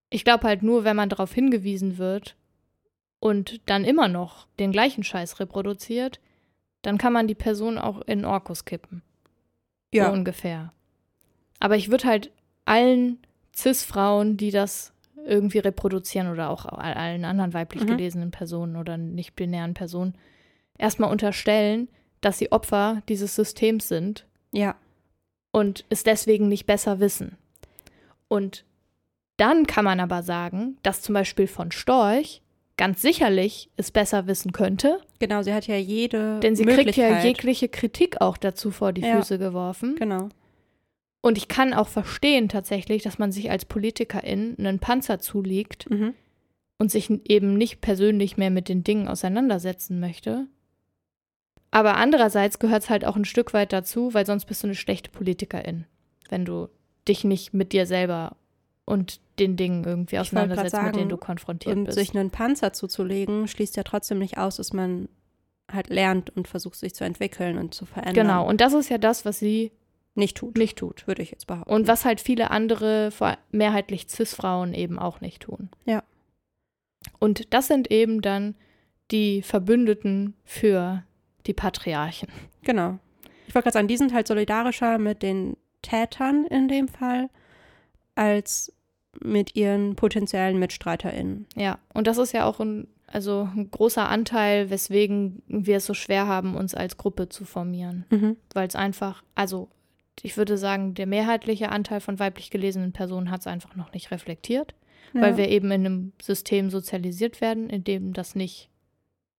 Ich 0.10 0.24
glaube 0.24 0.48
halt 0.48 0.64
nur, 0.64 0.84
wenn 0.84 0.96
man 0.96 1.10
darauf 1.10 1.34
hingewiesen 1.34 1.98
wird 1.98 2.36
und 3.20 3.62
dann 3.70 3.84
immer 3.86 4.08
noch 4.08 4.48
den 4.60 4.72
gleichen 4.72 5.04
Scheiß 5.04 5.40
reproduziert, 5.40 6.20
dann 6.84 6.98
kann 6.98 7.14
man 7.14 7.28
die 7.28 7.36
Person 7.36 7.78
auch 7.78 8.02
in 8.02 8.24
Orkus 8.26 8.66
kippen. 8.66 9.02
So 9.94 10.02
ungefähr. 10.12 10.74
Aber 11.60 11.76
ich 11.76 11.90
würde 11.90 12.08
halt 12.08 12.32
allen 12.66 13.20
Cis-Frauen, 13.56 14.38
die 14.38 14.52
das 14.52 14.92
irgendwie 15.26 15.60
reproduzieren 15.60 16.30
oder 16.30 16.50
auch 16.50 16.66
all- 16.66 16.94
allen 16.96 17.26
anderen 17.26 17.54
weiblich 17.54 17.84
Mhm. 17.84 17.88
gelesenen 17.88 18.32
Personen 18.32 18.76
oder 18.76 18.98
nicht-binären 18.98 19.74
Personen, 19.74 20.16
erstmal 20.78 21.12
unterstellen, 21.12 21.88
dass 22.22 22.38
sie 22.38 22.52
Opfer 22.52 23.02
dieses 23.10 23.36
Systems 23.36 23.88
sind 23.88 24.26
ja, 24.52 24.76
und 25.52 25.86
es 25.90 26.04
deswegen 26.04 26.48
nicht 26.48 26.66
besser 26.66 27.00
wissen. 27.00 27.38
Und 28.28 28.66
dann 29.38 29.68
kann 29.68 29.84
man 29.86 30.00
aber 30.00 30.24
sagen, 30.24 30.78
dass 30.84 31.02
zum 31.02 31.14
Beispiel 31.14 31.48
von 31.48 31.72
Storch 31.72 32.42
ganz 32.78 33.02
sicherlich 33.02 33.70
es 33.78 33.92
besser 33.92 34.26
wissen 34.28 34.52
könnte, 34.52 35.00
genau, 35.20 35.42
sie 35.44 35.54
hat 35.54 35.68
ja 35.68 35.76
jede 35.78 36.40
denn 36.40 36.56
sie 36.56 36.66
kriegt 36.66 36.96
ja 36.96 37.24
jegliche 37.24 37.70
Kritik 37.70 38.20
auch 38.22 38.38
dazu 38.38 38.72
vor 38.72 38.94
die 38.94 39.02
Ja. 39.02 39.18
Füße 39.18 39.38
geworfen. 39.38 39.96
Genau. 39.98 40.30
Und 41.22 41.38
ich 41.38 41.48
kann 41.48 41.74
auch 41.74 41.88
verstehen 41.88 42.50
tatsächlich, 42.50 43.04
dass 43.04 43.18
man 43.20 43.32
sich 43.32 43.50
als 43.52 43.66
Politikerin 43.66 44.56
einen 44.58 44.80
Panzer 44.80 45.20
zulegt 45.20 45.90
Mhm. 45.90 46.14
und 46.80 46.92
sich 46.92 47.10
eben 47.30 47.54
nicht 47.54 47.80
persönlich 47.82 48.38
mehr 48.38 48.50
mit 48.50 48.68
den 48.70 48.84
Dingen 48.84 49.08
auseinandersetzen 49.08 50.00
möchte. 50.00 50.48
Aber 51.74 51.96
andererseits 51.98 52.60
gehört 52.60 52.84
es 52.84 52.90
halt 52.90 53.04
auch 53.04 53.16
ein 53.16 53.26
Stück 53.26 53.54
weit 53.54 53.74
dazu, 53.74 54.14
weil 54.14 54.26
sonst 54.28 54.46
bist 54.46 54.62
du 54.64 54.68
eine 54.68 54.76
schlechte 54.76 55.10
Politikerin, 55.10 55.86
wenn 56.30 56.46
du 56.46 56.70
dich 57.08 57.24
nicht 57.24 57.54
mit 57.54 57.74
dir 57.74 57.86
selber 57.88 58.36
und 58.86 59.20
den 59.40 59.56
Dingen 59.58 59.84
irgendwie 59.84 60.20
auseinandersetzt, 60.20 60.74
mit 60.76 60.84
denen 60.84 60.94
sagen, 60.96 61.10
du 61.10 61.18
konfrontiert 61.18 61.76
Und 61.76 61.86
bist. 61.86 61.98
sich 61.98 62.16
einen 62.16 62.30
Panzer 62.30 62.74
zuzulegen, 62.74 63.48
schließt 63.48 63.76
ja 63.76 63.84
trotzdem 63.84 64.20
nicht 64.20 64.38
aus, 64.38 64.58
dass 64.58 64.72
man 64.74 65.10
halt 65.72 65.90
lernt 65.90 66.30
und 66.36 66.48
versucht, 66.48 66.76
sich 66.76 66.94
zu 66.94 67.04
entwickeln 67.06 67.58
und 67.58 67.74
zu 67.74 67.86
verändern. 67.86 68.14
genau, 68.14 68.48
und 68.48 68.62
das 68.62 68.74
ist 68.74 68.90
ja 68.90 68.98
das, 69.00 69.26
was 69.26 69.40
sie 69.40 69.72
Nicht 70.16 70.38
tut, 70.38 70.58
nicht 70.58 70.78
tut. 70.78 71.08
würde 71.08 71.24
ich 71.24 71.32
jetzt 71.32 71.48
behaupten. 71.48 71.74
Und 71.74 71.88
was 71.88 72.06
halt 72.06 72.22
viele 72.22 72.52
andere, 72.52 73.10
vor- 73.10 73.38
mehrheitlich 73.52 74.06
Cis-Frauen 74.10 74.74
eben 74.76 75.00
auch 75.00 75.22
nicht 75.22 75.42
tun. 75.42 75.70
Ja. 75.86 76.04
Und 77.20 77.52
das 77.54 77.68
sind 77.68 77.90
eben 77.90 78.22
dann 78.22 78.54
die 79.10 79.42
Verbündeten 79.42 80.36
für 80.44 81.04
die 81.48 81.54
Patriarchen. 81.54 82.30
Genau. 82.64 83.00
Ich 83.48 83.54
wollte 83.56 83.66
gerade 83.66 83.74
sagen, 83.74 83.88
die 83.88 83.98
sind 83.98 84.14
halt 84.14 84.28
solidarischer 84.28 84.98
mit 84.98 85.22
den 85.22 85.58
Tätern 85.82 86.46
in 86.46 86.68
dem 86.68 86.88
Fall 86.88 87.30
als 88.16 88.72
mit 89.22 89.56
ihren 89.56 89.96
potenziellen 89.96 90.58
MitstreiterInnen. 90.60 91.46
Ja, 91.56 91.80
und 91.94 92.08
das 92.08 92.18
ist 92.18 92.32
ja 92.32 92.46
auch 92.46 92.60
ein, 92.60 92.88
also 93.08 93.48
ein 93.56 93.70
großer 93.70 94.08
Anteil, 94.10 94.70
weswegen 94.70 95.44
wir 95.48 95.78
es 95.78 95.86
so 95.86 95.94
schwer 95.94 96.28
haben, 96.28 96.56
uns 96.56 96.74
als 96.74 96.98
Gruppe 96.98 97.30
zu 97.30 97.46
formieren. 97.46 98.06
Mhm. 98.10 98.38
Weil 98.54 98.68
es 98.68 98.76
einfach, 98.76 99.24
also 99.36 99.70
ich 100.22 100.38
würde 100.38 100.58
sagen, 100.58 100.94
der 100.96 101.06
mehrheitliche 101.06 101.70
Anteil 101.70 102.00
von 102.00 102.18
weiblich 102.20 102.50
gelesenen 102.50 102.92
Personen 102.92 103.30
hat 103.30 103.42
es 103.42 103.48
einfach 103.48 103.76
noch 103.76 103.94
nicht 103.94 104.10
reflektiert, 104.12 104.74
weil 105.14 105.32
Ja. 105.32 105.38
wir 105.38 105.50
eben 105.50 105.70
in 105.72 105.86
einem 105.86 106.14
System 106.22 106.70
sozialisiert 106.70 107.40
werden, 107.42 107.70
in 107.70 107.84
dem 107.84 108.14
das 108.14 108.34
nicht 108.36 108.70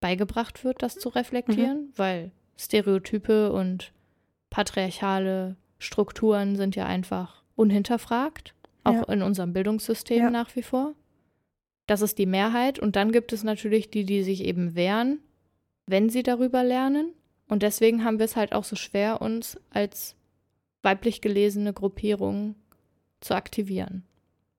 beigebracht 0.05 0.63
wird, 0.63 0.83
das 0.83 0.99
zu 0.99 1.09
reflektieren, 1.09 1.91
weil 1.95 2.29
Stereotype 2.59 3.51
und 3.51 3.91
patriarchale 4.51 5.55
Strukturen 5.79 6.55
sind 6.55 6.75
ja 6.75 6.85
einfach 6.85 7.41
unhinterfragt, 7.55 8.53
auch 8.83 8.93
Ja. 8.93 9.03
in 9.13 9.23
unserem 9.23 9.51
Bildungssystem 9.51 10.19
Ja. 10.19 10.29
nach 10.29 10.55
wie 10.55 10.61
vor. 10.61 10.93
Das 11.87 12.01
ist 12.01 12.19
die 12.19 12.27
Mehrheit 12.27 12.77
und 12.77 12.95
dann 12.95 13.11
gibt 13.11 13.33
es 13.33 13.43
natürlich 13.43 13.89
die, 13.89 14.05
die 14.05 14.21
sich 14.21 14.43
eben 14.43 14.75
wehren, 14.75 15.19
wenn 15.87 16.09
sie 16.11 16.21
darüber 16.21 16.63
lernen. 16.63 17.11
Und 17.47 17.63
deswegen 17.63 18.03
haben 18.03 18.19
wir 18.19 18.25
es 18.25 18.35
halt 18.35 18.53
auch 18.53 18.63
so 18.63 18.75
schwer, 18.75 19.21
uns 19.23 19.59
als 19.71 20.15
weiblich 20.83 21.19
gelesene 21.21 21.73
Gruppierung 21.73 22.53
zu 23.21 23.33
aktivieren, 23.33 24.03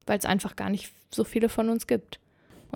weil 0.06 0.18
es 0.18 0.24
einfach 0.24 0.56
gar 0.56 0.70
nicht 0.70 0.92
so 1.10 1.22
viele 1.22 1.48
von 1.48 1.68
uns 1.68 1.86
gibt. 1.86 2.18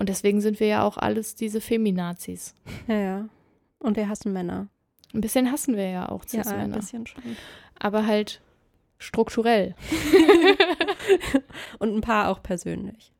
Und 0.01 0.09
deswegen 0.09 0.41
sind 0.41 0.59
wir 0.59 0.65
ja 0.65 0.83
auch 0.83 0.97
alles 0.97 1.35
diese 1.35 1.61
Feminazis. 1.61 2.55
Ja, 2.87 2.95
ja. 2.97 3.29
Und 3.77 3.97
wir 3.97 4.09
hassen 4.09 4.33
Männer. 4.33 4.67
Ein 5.13 5.21
bisschen 5.21 5.51
hassen 5.51 5.75
wir 5.77 5.87
ja 5.89 6.09
auch 6.09 6.23
Ja, 6.31 6.39
ein 6.39 6.43
Cis-Männer, 6.45 6.75
bisschen 6.77 7.05
schon. 7.05 7.21
aber 7.77 8.07
halt 8.07 8.41
strukturell. 8.97 9.75
Und 11.79 11.95
ein 11.95 12.01
paar 12.01 12.29
auch 12.29 12.41
persönlich. 12.41 13.11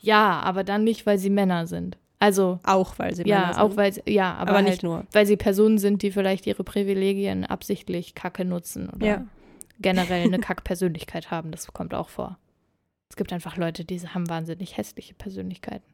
Ja, 0.00 0.40
aber 0.40 0.64
dann 0.64 0.84
nicht, 0.84 1.06
weil 1.06 1.18
sie 1.18 1.30
Männer 1.30 1.66
sind. 1.66 1.96
Also 2.18 2.58
Auch, 2.64 2.98
weil 2.98 3.14
sie 3.14 3.22
Männer 3.24 3.36
ja, 3.48 3.52
sind. 3.54 3.62
auch 3.62 3.76
weil 3.76 3.92
sie, 3.92 4.02
ja, 4.06 4.34
aber, 4.34 4.50
aber, 4.50 4.58
halt, 4.58 4.66
nicht 4.68 4.82
nur. 4.82 5.06
weil 5.12 5.24
sie 5.26 5.36
Personen 5.36 5.78
sind, 5.78 6.02
die 6.02 6.10
vielleicht 6.10 6.46
ihre 6.46 6.64
Privilegien 6.64 7.44
absichtlich 7.46 8.14
Kacke 8.14 8.44
nutzen 8.44 8.90
oder 8.90 9.06
Ja. 9.06 9.26
generell 9.80 10.24
eine 10.24 10.38
Kack-Persönlichkeit 10.40 11.30
haben. 11.30 11.52
Das 11.52 11.72
kommt 11.72 11.94
auch 11.94 12.08
vor. 12.10 12.36
Es 13.08 13.16
gibt 13.16 13.32
einfach 13.32 13.56
Leute, 13.56 13.84
die 13.84 13.98
haben 14.00 14.28
wahnsinnig 14.28 14.76
hässliche 14.76 15.14
Persönlichkeiten, 15.14 15.86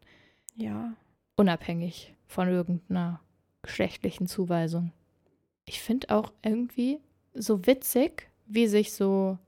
Ja. 0.55 0.95
unabhängig 1.37 2.15
von 2.27 2.49
irgendeiner 2.49 3.21
geschlechtlichen 3.63 4.27
Zuweisung. 4.27 4.93
Ich 5.67 5.81
finde 5.81 6.11
auch 6.11 6.33
irgendwie 6.43 7.01
so 7.33 7.67
witzig, 7.67 8.31
wie 8.47 8.67
sich 8.67 8.93
so 8.93 9.39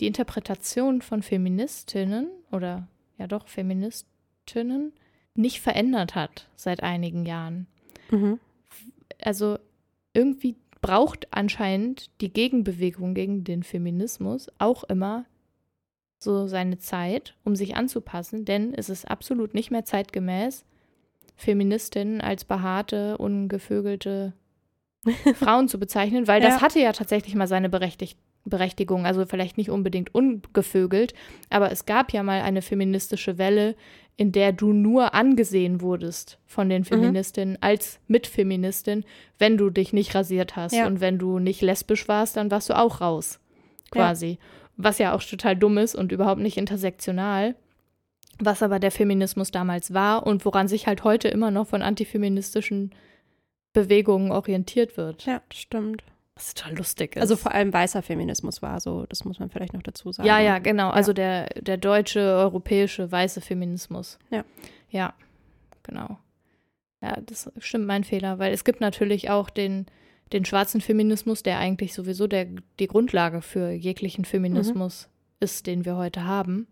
die 0.00 0.06
Interpretation 0.06 1.02
von 1.02 1.22
Feministinnen 1.22 2.28
oder 2.50 2.88
ja 3.16 3.26
doch 3.26 3.48
Feministinnen 3.48 4.92
nicht 5.34 5.60
verändert 5.60 6.14
hat 6.14 6.48
seit 6.56 6.82
einigen 6.82 7.24
Jahren. 7.24 7.66
Mhm. 8.10 8.40
also 9.22 9.58
irgendwie 10.14 10.56
braucht 10.80 11.28
anscheinend 11.32 12.10
die 12.20 12.32
Gegenbewegung 12.32 13.14
gegen 13.14 13.44
den 13.44 13.62
Feminismus 13.62 14.48
auch 14.58 14.84
immer 14.84 15.26
so 16.18 16.46
seine 16.48 16.78
Zeit, 16.78 17.34
um 17.44 17.54
sich 17.56 17.76
anzupassen, 17.76 18.44
denn 18.44 18.74
es 18.74 18.88
ist 18.88 19.08
absolut 19.08 19.54
nicht 19.54 19.70
mehr 19.70 19.84
zeitgemäß, 19.84 20.64
Feministinnen 21.36 22.20
als 22.20 22.44
behaarte, 22.44 23.16
ungevögelte 23.18 24.32
Frauen 25.34 25.68
zu 25.68 25.78
bezeichnen, 25.78 26.26
weil 26.26 26.40
das 26.40 26.56
Ja. 26.56 26.60
hatte 26.62 26.80
ja 26.80 26.92
tatsächlich 26.92 27.34
mal 27.34 27.46
seine 27.46 27.68
Berechtig 27.68 28.16
Berechtigung, 28.44 29.04
also 29.04 29.26
vielleicht 29.26 29.58
nicht 29.58 29.68
unbedingt 29.68 30.14
ungevögelt, 30.14 31.12
aber 31.50 31.70
es 31.70 31.84
gab 31.86 32.12
ja 32.12 32.22
mal 32.22 32.40
eine 32.40 32.62
feministische 32.62 33.36
Welle, 33.36 33.76
in 34.16 34.32
der 34.32 34.52
du 34.52 34.72
nur 34.72 35.12
angesehen 35.14 35.80
wurdest 35.82 36.38
von 36.46 36.68
den 36.70 36.84
Feministinnen 36.84 37.58
als 37.60 38.00
Mitfeministin, 38.08 39.04
wenn 39.38 39.58
du 39.58 39.70
dich 39.70 39.92
nicht 39.92 40.14
rasiert 40.14 40.56
hast. 40.56 40.72
Ja. 40.72 40.86
Und 40.86 41.00
wenn 41.00 41.18
du 41.18 41.38
nicht 41.38 41.60
lesbisch 41.60 42.08
warst, 42.08 42.36
dann 42.36 42.50
warst 42.50 42.70
du 42.70 42.76
auch 42.76 43.00
raus, 43.00 43.38
quasi. 43.90 44.38
Was 44.78 44.98
ja 44.98 45.14
auch 45.14 45.22
total 45.22 45.56
dumm 45.56 45.76
ist 45.76 45.94
und 45.94 46.12
überhaupt 46.12 46.40
nicht 46.40 46.56
intersektional. 46.56 47.54
Was 48.38 48.62
aber 48.62 48.78
der 48.78 48.92
Feminismus 48.92 49.50
damals 49.50 49.92
war 49.92 50.24
und 50.24 50.44
woran 50.44 50.68
sich 50.68 50.86
halt 50.86 51.04
heute 51.04 51.28
immer 51.28 51.50
noch 51.50 51.66
von 51.66 51.82
antifeministischen 51.82 52.94
Bewegungen 53.72 54.30
orientiert 54.30 54.96
wird. 54.96 55.26
Ja, 55.26 55.42
das 55.48 55.58
stimmt. 55.58 56.04
Was 56.34 56.54
total 56.54 56.76
lustig 56.76 57.16
ist. 57.16 57.20
Also 57.20 57.34
vor 57.34 57.52
allem 57.52 57.72
weißer 57.72 58.00
Feminismus 58.00 58.62
war 58.62 58.78
so, 58.78 59.06
das 59.08 59.24
muss 59.24 59.40
man 59.40 59.50
vielleicht 59.50 59.72
noch 59.74 59.82
dazu 59.82 60.12
sagen. 60.12 60.26
Ja, 60.26 60.38
ja, 60.38 60.60
genau. 60.60 60.90
Also 60.90 61.12
der, 61.12 61.48
der 61.60 61.76
deutsche, 61.76 62.20
europäische, 62.20 63.10
weiße 63.10 63.40
Feminismus. 63.40 64.20
Ja. 64.30 64.44
Ja, 64.88 65.14
genau. 65.82 66.18
Ja, 67.02 67.18
das 67.20 67.50
stimmt 67.58 67.86
mein 67.86 68.04
Fehler, 68.04 68.38
weil 68.38 68.52
es 68.52 68.64
gibt 68.64 68.80
natürlich 68.80 69.30
auch 69.30 69.50
den, 69.50 69.86
den 70.32 70.44
schwarzen 70.44 70.80
Feminismus, 70.80 71.42
der 71.42 71.58
eigentlich 71.58 71.94
sowieso 71.94 72.26
der, 72.26 72.46
die 72.78 72.86
Grundlage 72.86 73.42
für 73.42 73.70
jeglichen 73.70 74.24
Feminismus 74.24 75.08
ist, 75.40 75.66
den 75.66 75.84
wir 75.84 75.96
heute 75.96 76.24
haben. 76.24 76.66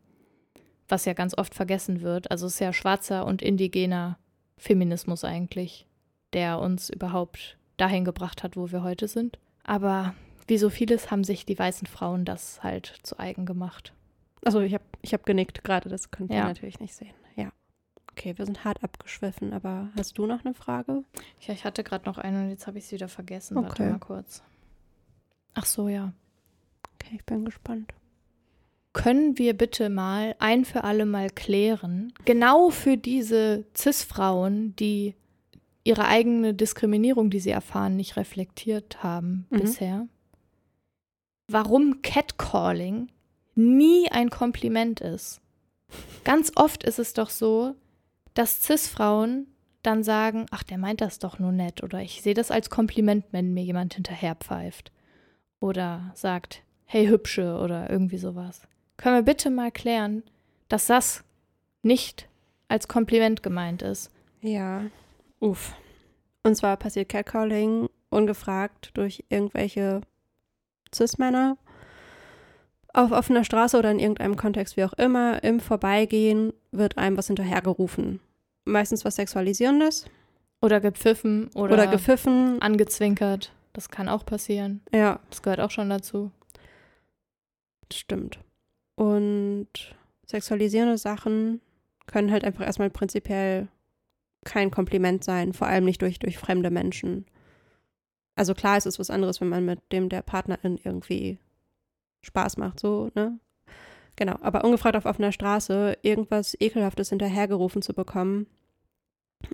Was 0.89 1.05
ja 1.05 1.15
ganz 1.15 1.37
oft 1.37 1.55
vergessen 1.55 2.01
wird. 2.03 2.31
Also 2.31 2.47
es 2.47 2.55
ist 2.55 2.61
ja 2.61 2.73
schwarzer 2.73 3.27
und 3.27 3.43
indigener 3.43 4.19
Feminismus 4.57 5.25
eigentlich, 5.25 5.87
der 6.33 6.61
uns 6.61 6.91
überhaupt 6.91 7.57
dahin 7.77 8.05
gebracht 8.05 8.43
hat, 8.43 8.57
wo 8.57 8.71
wir 8.71 8.83
heute 8.83 9.09
sind. 9.09 9.39
Aber 9.65 10.15
wie 10.47 10.59
so 10.59 10.71
vieles 10.71 11.11
haben 11.11 11.25
sich 11.25 11.45
die 11.45 11.59
weißen 11.59 11.87
Frauen 11.89 12.25
das 12.25 12.63
halt 12.63 13.01
zu 13.03 13.19
eigen 13.19 13.47
gemacht. 13.47 13.93
Also 14.45 14.61
ich 14.61 14.75
habe 14.75 14.85
ich 15.03 15.13
hab 15.13 15.27
genickt 15.27 15.65
gerade, 15.65 15.89
das 15.89 16.11
könnt 16.13 16.31
ihr 16.31 16.37
Ja. 16.37 16.45
natürlich 16.45 16.79
nicht 16.79 16.95
sehen. 16.95 17.11
Okay, 18.17 18.33
wir 18.39 18.47
sind 18.47 18.65
hart 18.65 18.83
abgeschwiffen, 18.83 19.53
aber 19.53 19.89
hast 19.97 20.17
du 20.17 20.27
noch 20.27 20.45
eine 20.45 20.55
Frage? 20.55 21.05
Ja, 21.41 21.53
ich 21.53 21.65
hatte 21.65 21.85
gerade 21.85 22.07
noch 22.07 22.17
eine 22.19 22.41
und 22.45 22.51
jetzt 22.51 22.67
habe 22.67 22.79
ich 22.79 22.85
es 22.85 22.93
wieder 22.93 23.09
vergessen. 23.09 23.57
Warte 23.57 23.83
Okay. 23.83 23.91
mal 23.91 23.99
kurz. 23.99 24.43
Ach 25.55 25.67
so, 25.67 25.89
ja. 25.89 26.13
Okay, 26.95 27.17
ich 27.17 27.25
bin 27.25 27.45
gespannt. 27.45 27.93
Können 28.95 29.37
wir 29.37 29.53
bitte 29.55 29.91
mal 29.91 30.35
ein 30.39 30.65
für 30.65 30.85
alle 30.85 31.05
Mal 31.05 31.29
klären, 31.29 32.15
genau 32.25 32.71
für 32.71 32.97
diese 32.97 33.67
CIS-Frauen, 33.77 34.75
die 34.77 35.15
ihre 35.85 36.07
eigene 36.07 36.55
Diskriminierung, 36.55 37.29
die 37.29 37.41
sie 37.41 37.51
erfahren, 37.51 37.97
nicht 37.97 38.17
reflektiert 38.17 39.03
haben 39.03 39.47
Mhm. 39.51 39.59
bisher, 39.61 40.09
warum 41.49 42.01
Catcalling 42.01 43.09
nie 43.55 44.11
ein 44.11 44.31
Kompliment 44.31 45.01
ist. 45.03 45.41
Ganz 46.25 46.53
oft 46.57 46.83
ist 46.83 46.99
es 46.99 47.13
doch 47.13 47.29
so, 47.31 47.75
dass 48.37 48.63
CIS-Frauen 48.63 49.47
dann 49.83 50.05
sagen, 50.05 50.47
ach, 50.51 50.63
der 50.63 50.79
meint 50.79 51.01
das 51.01 51.19
doch 51.19 51.39
nur 51.39 51.53
nett 51.53 51.83
oder 51.83 52.01
ich 52.01 52.23
sehe 52.23 52.35
das 52.35 52.51
als 52.51 52.71
Kompliment, 52.71 53.25
wenn 53.31 53.55
mir 53.55 53.63
jemand 53.63 53.95
hinterherpfeift 53.95 54.93
oder 55.61 56.13
sagt, 56.15 56.63
hey 56.85 57.07
Hübsche 57.07 57.59
oder 57.59 57.89
irgendwie 57.89 58.19
sowas. 58.19 58.63
Können 58.97 59.17
wir 59.17 59.23
bitte 59.23 59.51
mal 59.51 59.71
klären, 59.71 60.23
dass 60.69 60.87
das 60.87 61.25
nicht 61.83 62.29
als 62.69 62.89
Kompliment 62.89 63.43
gemeint 63.43 63.83
ist? 63.83 64.11
Ja. 64.43 64.83
Uff. 65.41 65.75
Und 66.43 66.57
zwar 66.57 66.77
passiert 66.77 67.09
Catcalling 67.09 67.89
ungefragt 68.11 68.91
durch 68.95 69.25
irgendwelche 69.29 70.03
Cis-Männer 70.95 71.57
auf 72.93 73.13
offener 73.13 73.45
Straße 73.45 73.79
oder 73.79 73.91
in 73.91 73.99
irgendeinem 73.99 74.37
Kontext, 74.37 74.77
wie 74.77 74.85
auch 74.85 74.95
immer. 74.95 75.43
Im 75.45 75.61
Vorbeigehen 75.61 76.53
wird 76.71 76.97
einem 76.99 77.17
was 77.17 77.27
hinterhergerufen. 77.27 78.21
Meistens 78.67 79.05
was 79.05 79.17
Sexualisierendes 79.17 80.05
Oder 80.61 80.81
gepfiffen 80.81 81.49
oder, 81.55 81.75
oder, 81.75 81.87
gepfiffen. 81.87 82.61
angezwinkert. 82.61 83.53
Das 83.73 83.89
kann 83.89 84.09
auch 84.09 84.27
passieren. 84.27 84.83
Ja, 84.93 85.21
Das 85.31 85.41
gehört 85.43 85.61
auch 85.61 85.71
schon 85.71 85.89
dazu. 85.89 86.31
stimmt. 87.93 88.41
Und 88.97 89.69
sexualisierende 90.27 90.99
Sachen 90.99 91.61
können 92.07 92.31
halt 92.33 92.45
einfach 92.45 92.65
erstmal 92.65 92.91
prinzipiell 92.91 93.69
kein 94.45 94.71
Kompliment 94.71 95.23
sein, 95.25 95.53
vor 95.53 95.67
allem 95.67 95.85
nicht 95.85 96.03
durch, 96.03 96.19
durch 96.19 96.39
fremde 96.39 96.71
Menschen. 96.71 97.27
Also 98.35 98.55
klar, 98.55 98.77
es 98.77 98.87
ist 98.87 98.99
was 98.99 99.11
anderes, 99.11 99.41
wenn 99.41 99.49
man 99.49 99.65
mit 99.65 99.81
dem 99.93 100.09
der 100.09 100.23
Partnerin 100.23 100.79
irgendwie 100.83 101.39
Spaß 102.23 102.57
macht, 102.57 102.81
so, 102.81 103.11
ne? 103.15 103.39
Genau, 104.17 104.37
aber 104.41 104.65
ungefragt 104.65 104.97
auf 104.97 105.05
offener 105.05 105.33
Straße 105.33 105.99
irgendwas 106.03 106.57
Ekelhaftes 106.59 107.11
hinterhergerufen 107.11 107.83
zu 107.83 107.93
bekommen, 107.93 108.47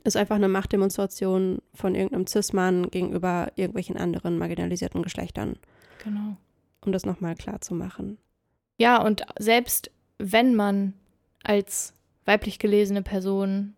ist 0.05 0.17
einfach 0.17 0.37
eine 0.37 0.49
Machtdemonstration 0.49 1.59
von 1.75 1.95
irgendeinem 1.95 2.27
Cis-Mann 2.29 2.91
gegenüber 2.91 3.51
irgendwelchen 3.57 3.97
anderen 3.97 4.39
marginalisierten 4.39 5.03
Geschlechtern. 5.03 5.57
Genau. 6.05 6.37
Um 6.85 6.93
das 6.93 7.05
nochmal 7.05 7.35
klar 7.35 7.61
zu 7.61 7.75
machen. 7.75 8.19
Ja, 8.79 9.03
und 9.03 9.23
selbst 9.39 9.91
wenn 10.19 10.55
man 10.55 10.95
als 11.43 11.93
weiblich 12.25 12.61
gelesene 12.61 13.03
Person 13.03 13.75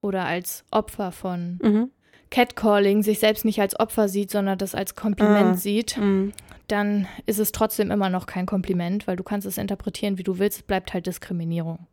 oder 0.00 0.24
als 0.24 0.64
Opfer 0.70 1.10
von 1.10 1.58
Mhm. 1.62 1.90
Catcalling 2.30 3.02
sich 3.02 3.18
selbst 3.18 3.44
nicht 3.44 3.60
als 3.60 3.78
Opfer 3.78 4.08
sieht, 4.08 4.30
sondern 4.30 4.56
das 4.56 4.74
als 4.74 4.94
Kompliment 4.94 5.50
Ah. 5.50 5.54
sieht, 5.54 5.98
Mhm. 5.98 6.32
Dann 6.68 7.06
ist 7.26 7.38
es 7.38 7.52
trotzdem 7.52 7.90
immer 7.90 8.08
noch 8.08 8.26
kein 8.26 8.46
Kompliment, 8.46 9.06
weil 9.06 9.16
du 9.16 9.22
kannst 9.24 9.46
es 9.46 9.58
interpretieren, 9.58 10.18
wie 10.18 10.22
du 10.22 10.38
willst, 10.38 10.58
es 10.58 10.62
bleibt 10.64 10.94
halt 10.94 11.06
Diskriminierung. 11.06 11.86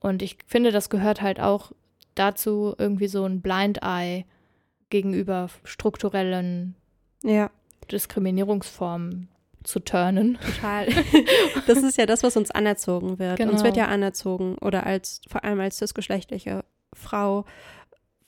Und 0.00 0.22
ich 0.22 0.38
finde, 0.46 0.70
das 0.72 0.90
gehört 0.90 1.22
halt 1.22 1.40
auch 1.40 1.72
dazu, 2.14 2.74
irgendwie 2.78 3.08
so 3.08 3.24
ein 3.24 3.40
Blind 3.40 3.78
Eye 3.82 4.24
gegenüber 4.90 5.48
strukturellen 5.64 6.74
Ja, 7.22 7.50
Diskriminierungsformen 7.90 9.28
zu 9.64 9.78
turnen. 9.80 10.38
total. 10.44 10.88
das 11.66 11.78
ist 11.82 11.96
ja 11.96 12.04
das, 12.06 12.22
was 12.22 12.36
uns 12.36 12.50
anerzogen 12.50 13.18
wird. 13.18 13.40
Uns 13.40 13.50
Genau. 13.50 13.62
wird 13.64 13.76
ja 13.76 13.86
anerzogen 13.86 14.56
oder 14.58 14.84
als, 14.84 15.20
vor 15.28 15.44
allem 15.44 15.60
als 15.60 15.78
cisgeschlechtliche 15.78 16.64
Frau, 16.92 17.44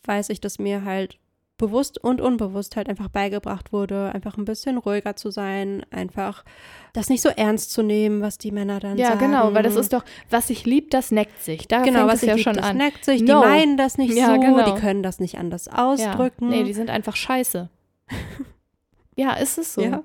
weiß 0.04 0.30
ich, 0.30 0.40
dass 0.40 0.58
mir 0.58 0.84
halt 0.84 1.18
bewusst 1.56 2.02
und 2.02 2.20
unbewusst 2.20 2.74
halt 2.76 2.88
einfach 2.88 3.08
beigebracht 3.08 3.72
wurde, 3.72 4.10
einfach 4.12 4.36
ein 4.36 4.44
bisschen 4.44 4.76
ruhiger 4.76 5.14
zu 5.14 5.30
sein, 5.30 5.86
einfach 5.92 6.44
das 6.92 7.08
nicht 7.08 7.22
so 7.22 7.28
ernst 7.28 7.70
zu 7.70 7.82
nehmen, 7.82 8.22
was 8.22 8.38
die 8.38 8.50
Männer 8.50 8.80
dann 8.80 8.98
Ja, 8.98 9.08
sagen. 9.10 9.20
genau, 9.20 9.54
weil 9.54 9.62
das 9.62 9.76
ist 9.76 9.92
doch, 9.92 10.04
was 10.30 10.48
sich 10.48 10.64
liebt, 10.64 10.92
das 10.94 11.12
neckt 11.12 11.42
sich. 11.42 11.68
Da 11.68 11.82
genau, 11.82 12.06
was 12.06 12.16
es 12.16 12.22
ich 12.24 12.28
ja 12.28 12.34
lieb, 12.34 12.44
schon 12.44 12.54
das 12.54 12.66
an. 12.66 12.76
neckt 12.76 13.04
sich, 13.04 13.24
die 13.24 13.30
No. 13.30 13.40
meinen 13.40 13.76
das 13.76 13.98
nicht 13.98 14.14
Ja, 14.14 14.34
so, 14.34 14.40
genau. 14.40 14.64
die 14.74 14.80
können 14.80 15.02
das 15.04 15.20
nicht 15.20 15.38
anders 15.38 15.66
Ja. 15.66 15.86
ausdrücken. 15.86 16.48
Nee, 16.48 16.64
die 16.64 16.74
sind 16.74 16.90
einfach 16.90 17.14
scheiße. 17.14 17.68
ja, 19.16 19.34
ist 19.34 19.56
es 19.58 19.74
so. 19.74 19.80
Ja. 19.82 20.02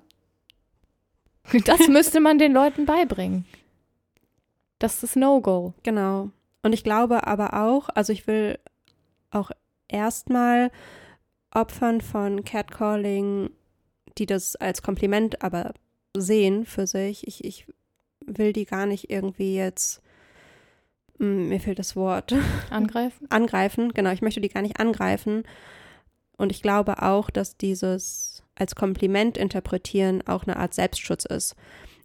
Das 1.66 1.88
müsste 1.88 2.20
man 2.20 2.38
den 2.38 2.54
Leuten 2.54 2.86
beibringen. 2.86 3.46
Das 4.78 5.02
ist 5.04 5.16
No-Go. 5.16 5.74
Genau. 5.82 6.30
Und 6.62 6.74
ich 6.74 6.84
glaube 6.84 7.26
aber 7.26 7.54
auch, 7.66 7.90
also 7.96 8.14
ich 8.14 8.28
will 8.28 8.60
auch 9.32 9.50
erstmal 9.88 10.70
Opfern 11.52 12.02
von 12.02 12.44
Catcalling, 12.44 13.50
die 14.18 14.26
das 14.26 14.56
als 14.56 14.82
Kompliment 14.82 15.42
aber 15.42 15.74
sehen 16.16 16.66
für 16.66 16.88
sich, 16.88 17.28
ich, 17.28 17.44
ich 17.44 17.66
will 18.26 18.54
die 18.54 18.66
gar 18.66 18.86
nicht 18.86 19.10
irgendwie 19.10 19.56
jetzt, 19.56 20.02
hm, 21.18 21.50
mir 21.50 21.60
fehlt 21.60 21.80
das 21.80 21.96
Wort, 21.96 22.34
Angreifen? 22.70 23.28
angreifen. 23.30 23.94
Genau, 23.94 24.12
ich 24.12 24.22
möchte 24.22 24.42
die 24.42 24.50
gar 24.50 24.62
nicht 24.62 24.80
angreifen. 24.80 25.44
Und 26.38 26.52
ich 26.52 26.62
glaube 26.62 27.02
auch, 27.02 27.30
dass 27.30 27.58
dieses 27.58 28.44
als 28.56 28.76
Kompliment 28.76 29.38
interpretieren 29.38 30.26
auch 30.28 30.44
eine 30.44 30.58
Art 30.58 30.74
Selbstschutz 30.74 31.26
ist. 31.26 31.56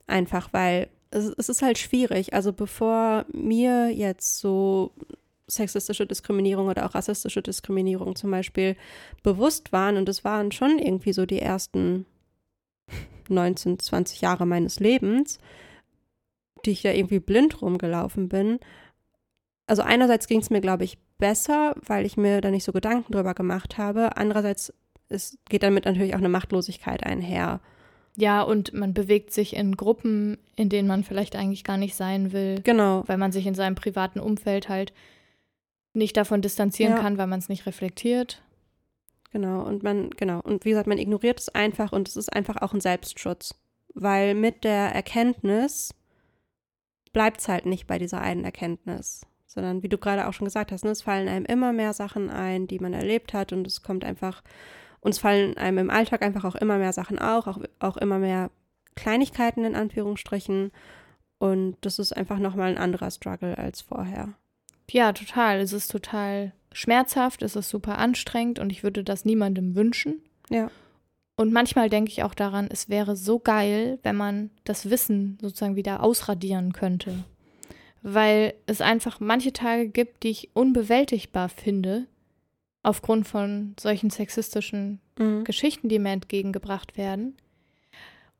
Einfach 0.07 0.53
weil 0.53 0.89
es, 1.11 1.33
es 1.37 1.49
ist 1.49 1.63
halt 1.63 1.79
schwierig. 1.79 2.35
Also 2.35 2.53
bevor 2.53 3.27
mir 3.33 3.91
jetzt 3.91 4.39
so 4.39 4.93
sexistische 5.47 6.07
Diskriminierung 6.07 6.69
oder 6.69 6.87
auch 6.87 6.95
rassistische 6.95 7.43
Diskriminierung 7.43 8.17
zum 8.17 8.31
Beispiel 8.31 8.77
bewusst 9.23 9.73
waren, 9.73 9.97
und 9.97 10.09
es 10.09 10.25
waren 10.25 10.53
schon 10.53 10.79
irgendwie 10.79 11.13
so 11.13 11.27
die 11.27 11.41
ersten 11.41 12.07
19, 13.29 13.79
20 13.79 14.21
Jahre 14.21 14.47
meines 14.47 14.81
Lebens, 14.81 15.39
die 16.65 16.71
ich 16.71 16.83
da 16.83 16.93
irgendwie 16.93 17.21
blind 17.21 17.61
rumgelaufen 17.63 18.29
bin. 18.29 18.59
Also 19.67 19.83
einerseits 19.83 20.27
ging 20.27 20.41
es 20.41 20.51
mir, 20.51 20.61
glaube 20.61 20.85
ich, 20.85 20.99
besser, 21.19 21.75
weil 21.87 22.05
ich 22.07 22.17
mir 22.17 22.41
da 22.41 22.51
nicht 22.51 22.65
so 22.65 22.73
Gedanken 22.73 23.13
drüber 23.13 23.35
gemacht 23.35 23.79
habe. 23.79 24.17
Andererseits 24.17 24.73
es 25.09 25.39
geht 25.49 25.63
damit 25.63 25.85
natürlich 25.85 26.15
auch 26.15 26.19
eine 26.19 26.29
Machtlosigkeit 26.29 27.05
einher. 27.05 27.61
Ja, 28.17 28.43
und 28.43 28.73
man 28.75 28.95
bewegt 28.95 29.33
sich 29.33 29.57
in 29.57 29.77
Gruppen, 29.77 30.39
in 30.57 30.69
denen 30.69 30.89
man 30.89 31.03
vielleicht 31.03 31.35
eigentlich 31.37 31.65
gar 31.65 31.77
nicht 31.77 31.97
sein 31.97 32.33
will, 32.33 32.61
Genau. 32.63 33.03
weil 33.07 33.19
man 33.19 33.33
sich 33.33 33.47
in 33.47 33.55
seinem 33.55 33.75
privaten 33.75 34.21
Umfeld 34.21 34.69
halt 34.69 34.93
nicht 35.95 36.17
davon 36.17 36.43
distanzieren 36.43 36.95
Ja. 36.95 37.01
kann, 37.01 37.19
weil 37.19 37.27
man 37.27 37.39
es 37.39 37.49
nicht 37.49 37.67
reflektiert. 37.67 38.43
Genau, 39.33 39.63
und 39.63 39.83
man, 39.83 40.11
genau, 40.11 40.41
und 40.41 40.65
wie 40.65 40.71
gesagt, 40.71 40.87
man 40.87 40.99
ignoriert 40.99 41.41
es 41.41 41.49
einfach 41.49 41.93
und 41.93 42.09
es 42.09 42.17
ist 42.17 42.33
einfach 42.33 42.63
auch 42.63 42.73
ein 42.73 42.81
Selbstschutz. 42.81 43.55
Weil 43.95 44.35
mit 44.35 44.65
der 44.65 44.93
Erkenntnis 44.95 45.95
bleibt 47.13 47.41
es 47.41 47.49
halt 47.49 47.67
nicht 47.67 47.87
bei 47.87 47.99
dieser 47.99 48.21
einen 48.21 48.45
Erkenntnis, 48.45 49.23
sondern 49.47 49.83
wie 49.83 49.89
du 49.89 49.99
gerade 49.99 50.27
auch 50.29 50.33
schon 50.33 50.45
gesagt 50.47 50.73
hast, 50.73 50.85
ne, 50.85 50.91
es 50.91 51.03
fallen 51.03 51.29
einem 51.29 51.47
immer 51.47 51.73
mehr 51.73 51.93
Sachen 51.93 52.29
ein, 52.29 52.67
die 52.67 52.81
man 52.81 52.93
erlebt 52.93 53.33
hat 53.33 53.53
und 53.53 53.67
es 53.67 53.83
kommt 53.83 54.05
einfach, 54.05 54.43
uns 55.01 55.19
fallen 55.19 55.57
einem 55.57 55.79
im 55.79 55.91
Alltag 55.91 56.23
einfach 56.23 56.45
auch 56.45 56.57
immer 56.57 56.79
mehr 56.79 56.93
Sachen 56.93 57.19
auch, 57.19 57.47
auch, 57.47 57.59
auch 57.79 57.97
immer 57.97 58.19
mehr 58.19 58.51
Kleinigkeiten 58.97 59.65
in 59.65 59.77
Anführungsstrichen 59.77 60.73
und 61.39 61.77
das 61.83 61.99
ist 61.99 62.17
einfach 62.17 62.39
nochmal 62.39 62.71
ein 62.71 62.79
anderer 62.79 63.11
Struggle 63.11 63.59
als 63.59 63.81
vorher. 63.81 64.35
Ja, 64.91 65.13
total. 65.13 65.61
Es 65.61 65.73
ist 65.73 65.91
total 65.91 66.53
schmerzhaft, 66.73 67.43
es 67.43 67.57
ist 67.57 67.69
super 67.69 67.99
anstrengend 67.99 68.59
und 68.59 68.71
ich 68.71 68.83
würde 68.83 69.05
das 69.05 69.25
niemandem 69.25 69.75
wünschen. 69.75 70.23
Ja. 70.51 70.71
Und 71.37 71.53
manchmal 71.53 71.91
denke 71.91 72.11
ich 72.11 72.23
auch 72.23 72.35
daran, 72.35 72.69
es 72.71 72.89
wäre 72.89 73.17
so 73.17 73.39
geil, 73.39 73.99
wenn 74.03 74.17
man 74.17 74.51
das 74.65 74.91
Wissen 74.91 75.39
sozusagen 75.41 75.77
wieder 75.77 76.03
ausradieren 76.03 76.73
könnte. 76.73 77.25
Weil 78.03 78.55
es 78.67 78.81
einfach 78.81 79.19
manche 79.19 79.53
Tage 79.53 79.89
gibt, 79.89 80.23
die 80.23 80.31
ich 80.31 80.51
unbewältigbar 80.55 81.49
finde, 81.49 82.07
aufgrund 82.83 83.27
von 83.27 83.75
solchen 83.81 84.11
sexistischen 84.11 85.01
Mhm. 85.19 85.45
Geschichten, 85.45 85.89
die 85.89 85.99
mir 85.99 86.11
entgegengebracht 86.11 86.97
werden. 86.97 87.37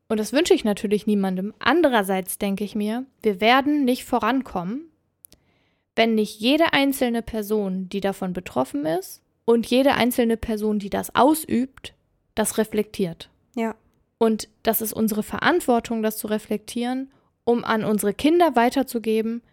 Und 0.07 0.19
das 0.19 0.33
wünsche 0.33 0.53
ich 0.53 0.63
natürlich 0.63 1.07
niemandem. 1.07 1.53
Andererseits 1.59 2.37
denke 2.37 2.63
ich 2.63 2.75
mir, 2.75 3.05
wir 3.23 3.41
werden 3.41 3.85
nicht 3.85 4.05
vorankommen, 4.05 4.89
wenn 5.95 6.15
nicht 6.15 6.39
jede 6.39 6.73
einzelne 6.73 7.21
Person, 7.21 7.89
die 7.89 8.01
davon 8.01 8.33
betroffen 8.33 8.85
ist, 8.85 9.21
und 9.45 9.67
jede 9.67 9.93
einzelne 9.93 10.37
Person, 10.37 10.79
die 10.79 10.89
das 10.89 11.13
ausübt, 11.15 11.93
das 12.33 12.57
reflektiert. 12.57 13.29
Ja. 13.55 13.75
Und 14.17 14.49
das 14.63 14.81
ist 14.81 14.91
unsere 14.93 15.23
Verantwortung, 15.23 16.01
das 16.01 16.17
zu 16.17 16.27
reflektieren, 16.27 17.11
um 17.43 17.63
an 17.63 17.83
unsere 17.83 18.13
Kinder 18.13 18.55
weiterzugeben, 18.55 19.43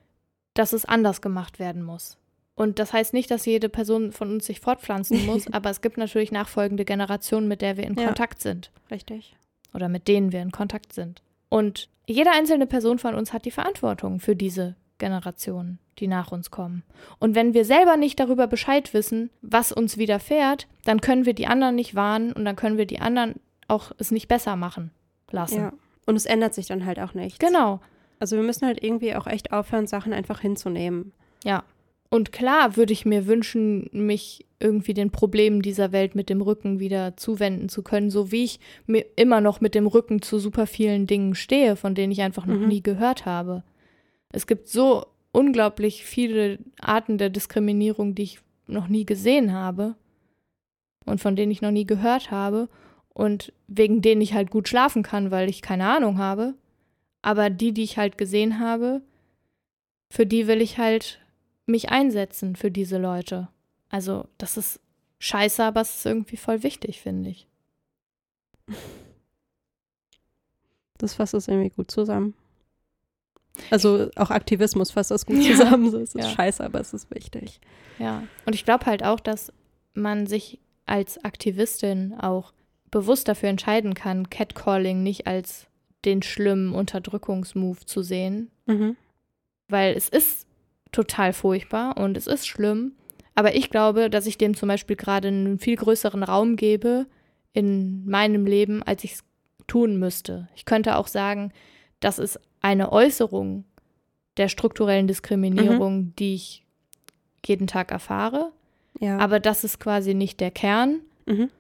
dass 0.55 0.73
es 0.73 0.85
anders 0.87 1.21
gemacht 1.21 1.59
werden 1.59 1.83
muss. 1.83 2.17
Und 2.55 2.79
das 2.79 2.93
heißt 2.93 3.13
nicht, 3.13 3.31
dass 3.31 3.47
jede 3.47 3.69
Person 3.69 4.13
von 4.13 4.31
uns 4.31 4.47
sich 4.47 4.61
fortpflanzen 4.61 5.27
muss, 5.27 5.53
aber 5.53 5.71
es 5.71 5.81
gibt 5.81 5.99
natürlich 5.99 6.33
nachfolgende 6.33 6.85
Generationen, 6.85 7.49
mit 7.49 7.61
der 7.61 7.77
wir 7.77 7.85
in 7.85 7.95
Ja. 7.95 8.07
Kontakt 8.07 8.41
sind 8.41 8.71
Richtig. 8.91 9.37
oder 9.75 9.89
mit 9.89 10.09
denen 10.09 10.33
wir 10.33 10.41
in 10.41 10.53
Kontakt 10.53 10.93
sind. 10.93 11.23
Und 11.49 11.89
jede 12.07 12.31
einzelne 12.31 12.67
Person 12.67 12.99
von 12.99 13.15
uns 13.15 13.33
hat 13.33 13.45
die 13.45 13.51
Verantwortung 13.51 14.21
für 14.21 14.35
diese 14.37 14.75
Generationen, 14.99 15.79
die 15.99 16.09
nach 16.09 16.33
uns 16.33 16.51
kommen. 16.51 16.83
Und 17.19 17.35
wenn 17.35 17.55
wir 17.55 17.65
selber 17.65 17.97
nicht 17.97 18.19
darüber 18.19 18.47
Bescheid 18.47 18.95
wissen, 18.95 19.31
was 19.43 19.73
uns 19.73 19.99
widerfährt, 19.99 20.67
dann 20.85 21.01
können 21.01 21.27
wir 21.27 21.35
die 21.35 21.47
anderen 21.47 21.75
nicht 21.75 21.95
warnen 21.95 22.33
und 22.33 22.45
dann 22.45 22.57
können 22.57 22.79
wir 22.79 22.87
die 22.87 23.01
anderen 23.01 23.35
auch 23.69 23.93
es 23.99 24.11
nicht 24.11 24.29
besser 24.29 24.57
machen 24.57 24.91
lassen. 25.31 25.59
Ja. 25.61 25.73
Und 26.07 26.17
es 26.17 26.27
ändert 26.27 26.55
sich 26.55 26.67
dann 26.67 26.85
halt 26.87 26.99
auch 26.99 27.15
nichts. 27.15 27.39
Genau. 27.39 27.81
Also 28.19 28.37
wir 28.37 28.43
müssen 28.43 28.67
halt 28.67 28.83
irgendwie 28.83 29.15
auch 29.15 29.27
echt 29.27 29.53
aufhören, 29.53 29.87
Sachen 29.87 30.13
einfach 30.13 30.41
hinzunehmen. 30.41 31.13
Ja. 31.45 31.65
Und 32.09 32.31
klar 32.31 32.77
würde 32.77 32.93
ich 32.93 33.07
mir 33.07 33.27
wünschen, 33.27 33.89
mich 33.93 34.45
irgendwie 34.61 34.95
den 34.95 35.11
Problemen 35.11 35.63
dieser 35.63 35.93
Welt 35.93 36.15
mit 36.15 36.29
dem 36.29 36.41
Rücken 36.41 36.79
wieder 36.79 37.17
zuwenden 37.17 37.69
zu 37.69 37.83
können, 37.83 38.11
so 38.11 38.31
wie 38.31 38.45
ich 38.45 38.61
mir 38.87 39.05
immer 39.17 39.41
noch 39.41 39.61
mit 39.61 39.75
dem 39.75 39.87
Rücken 39.87 40.23
zu 40.23 40.39
super 40.39 40.67
vielen 40.67 41.07
Dingen 41.07 41.35
stehe, 41.35 41.75
von 41.75 41.95
denen 41.95 42.13
ich 42.13 42.23
einfach 42.23 42.47
noch 42.47 42.59
Mhm. 42.59 42.69
nie 42.69 42.83
gehört 42.83 43.25
habe. 43.27 43.65
Es 44.31 44.47
gibt 44.47 44.69
so 44.69 45.07
unglaublich 45.33 46.05
viele 46.05 46.59
Arten 46.81 47.19
der 47.19 47.31
Diskriminierung, 47.31 48.15
die 48.15 48.23
ich 48.23 48.41
noch 48.67 48.89
nie 48.89 49.05
gesehen 49.05 49.53
habe 49.53 49.97
und 51.05 51.21
von 51.21 51.37
denen 51.37 51.51
ich 51.51 51.63
noch 51.63 51.71
nie 51.71 51.87
gehört 51.87 52.31
habe 52.31 52.69
und 53.09 53.53
wegen 53.67 54.03
denen 54.03 54.21
ich 54.21 54.35
halt 54.35 54.51
gut 54.51 54.69
schlafen 54.69 55.03
kann, 55.03 55.31
weil 55.31 55.49
ich 55.49 55.63
keine 55.63 55.89
Ahnung 55.89 56.19
habe. 56.19 56.55
Aber 57.23 57.51
die, 57.51 57.73
die 57.73 57.83
ich 57.83 57.99
halt 57.99 58.19
gesehen 58.19 58.59
habe, 58.59 59.03
für 60.11 60.27
die 60.27 60.47
will 60.47 60.61
ich 60.61 60.79
halt 60.79 61.21
mich 61.67 61.91
einsetzen 61.91 62.57
für 62.57 62.71
diese 62.71 62.99
Leute. 62.99 63.49
Also, 63.89 64.27
das 64.39 64.57
ist 64.57 64.81
scheiße, 65.19 65.63
aber 65.63 65.81
es 65.83 65.97
ist 65.97 66.07
irgendwie 66.07 66.37
voll 66.37 66.63
wichtig, 66.63 67.01
finde 67.01 67.31
ich. 67.31 67.47
Das 70.99 71.15
fasst 71.15 71.35
es 71.35 71.49
irgendwie 71.49 71.71
gut 71.71 71.91
zusammen. 71.91 72.35
Also 73.71 74.09
auch 74.17 74.31
Aktivismus 74.31 74.91
fasst 74.91 75.11
das 75.11 75.27
gut 75.27 75.37
Ja. 75.37 75.53
zusammen. 75.57 75.91
So, 75.91 75.99
es 75.99 76.15
ist 76.15 76.25
Ja. 76.25 76.31
scheiße, 76.31 76.65
aber 76.65 76.81
es 76.81 76.93
ist 76.95 77.11
wichtig. 77.15 77.61
Ja. 77.99 78.23
Und 78.47 78.55
ich 78.55 78.65
glaube 78.65 78.87
halt 78.87 79.05
auch, 79.05 79.21
dass 79.21 79.53
man 79.95 80.27
sich 80.27 80.59
als 80.87 81.23
Aktivistin 81.25 82.15
auch 82.19 82.53
bewusst 82.91 83.29
dafür 83.29 83.49
entscheiden 83.51 83.95
kann, 83.95 84.31
Catcalling 84.31 85.03
nicht 85.03 85.27
als 85.27 85.67
den 86.05 86.23
schlimmen 86.23 86.75
Unterdrückungsmove 86.75 87.87
zu 87.87 88.03
sehen, 88.03 88.51
Mhm. 88.67 88.97
weil 89.69 89.95
es 89.95 90.09
ist 90.09 90.47
total 90.91 91.33
furchtbar 91.33 91.97
und 91.97 92.17
es 92.17 92.27
ist 92.27 92.47
schlimm. 92.47 92.93
Aber 93.35 93.55
ich 93.55 93.71
glaube, 93.71 94.11
dass 94.11 94.27
ich 94.27 94.37
dem 94.37 94.55
zum 94.57 94.69
Beispiel 94.69 94.97
gerade 94.97 95.29
einen 95.29 95.59
viel 95.59 95.77
größeren 95.77 96.23
Raum 96.23 96.57
gebe 96.57 97.07
in 97.55 98.05
meinem 98.07 98.45
Leben, 98.47 98.83
als 98.83 99.05
ich 99.05 99.13
es 99.13 99.25
tun 99.67 99.99
müsste. 99.99 100.49
Ich 100.55 100.65
könnte 100.67 100.97
auch 100.97 101.07
sagen, 101.07 101.53
das 102.01 102.19
ist 102.19 102.39
eine 102.63 102.93
Äußerung 102.93 103.65
der 104.37 104.49
strukturellen 104.49 105.07
Diskriminierung, 105.07 105.97
mhm. 105.97 106.17
die 106.17 106.35
ich 106.35 106.65
jeden 107.45 107.67
Tag 107.67 107.91
erfahre. 107.91 108.53
Ja. 109.01 109.19
Aber 109.19 109.41
das 109.41 109.65
ist 109.65 109.81
quasi 109.81 110.15
nicht 110.15 110.41
der 110.41 110.51
Kern. 110.51 111.01
Mhm. 111.27 111.51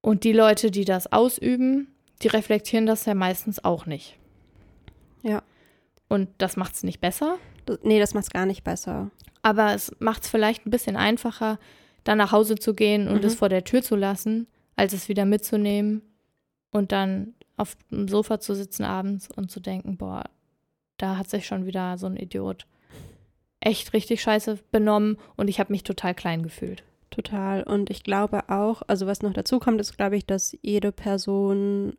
Und 0.00 0.24
die 0.24 0.32
Leute, 0.32 0.70
die 0.70 0.84
das 0.84 1.10
ausüben, 1.12 1.88
die 2.22 2.28
reflektieren 2.28 2.86
das 2.86 3.06
ja 3.06 3.14
meistens 3.14 3.64
auch 3.64 3.86
nicht. 3.86 4.18
Ja. 5.22 5.42
Und 6.08 6.28
das 6.38 6.56
macht 6.56 6.74
es 6.74 6.82
nicht 6.82 7.00
besser. 7.00 7.38
Nee, 7.82 7.98
das 7.98 8.14
macht 8.14 8.24
es 8.24 8.30
gar 8.30 8.46
nicht 8.46 8.62
besser. 8.62 9.10
Aber 9.42 9.74
es 9.74 9.92
macht 9.98 10.24
es 10.24 10.28
vielleicht 10.28 10.66
ein 10.66 10.70
bisschen 10.70 10.96
einfacher, 10.96 11.58
dann 12.04 12.18
nach 12.18 12.32
Hause 12.32 12.56
zu 12.56 12.74
gehen 12.74 13.08
und 13.08 13.22
mhm. 13.22 13.26
es 13.26 13.34
vor 13.34 13.48
der 13.48 13.64
Tür 13.64 13.82
zu 13.82 13.96
lassen, 13.96 14.46
als 14.76 14.92
es 14.92 15.08
wieder 15.08 15.24
mitzunehmen 15.24 16.02
und 16.70 16.92
dann 16.92 17.34
auf 17.56 17.76
dem 17.90 18.08
Sofa 18.08 18.40
zu 18.40 18.54
sitzen 18.54 18.84
abends 18.84 19.28
und 19.34 19.50
zu 19.50 19.60
denken, 19.60 19.96
boah, 19.96 20.24
da 20.96 21.16
hat 21.16 21.28
sich 21.28 21.46
schon 21.46 21.66
wieder 21.66 21.98
so 21.98 22.06
ein 22.06 22.16
Idiot 22.16 22.66
echt 23.60 23.92
richtig 23.92 24.22
scheiße 24.22 24.58
benommen 24.70 25.16
und 25.36 25.48
ich 25.48 25.58
habe 25.58 25.72
mich 25.72 25.82
total 25.82 26.14
klein 26.14 26.42
gefühlt. 26.42 26.84
Total. 27.10 27.62
Und 27.62 27.90
ich 27.90 28.02
glaube 28.02 28.48
auch, 28.48 28.82
also 28.86 29.06
was 29.06 29.22
noch 29.22 29.32
dazu 29.32 29.58
kommt, 29.58 29.80
ist, 29.80 29.96
glaube 29.96 30.16
ich, 30.16 30.26
dass 30.26 30.56
jede 30.62 30.92
Person 30.92 31.96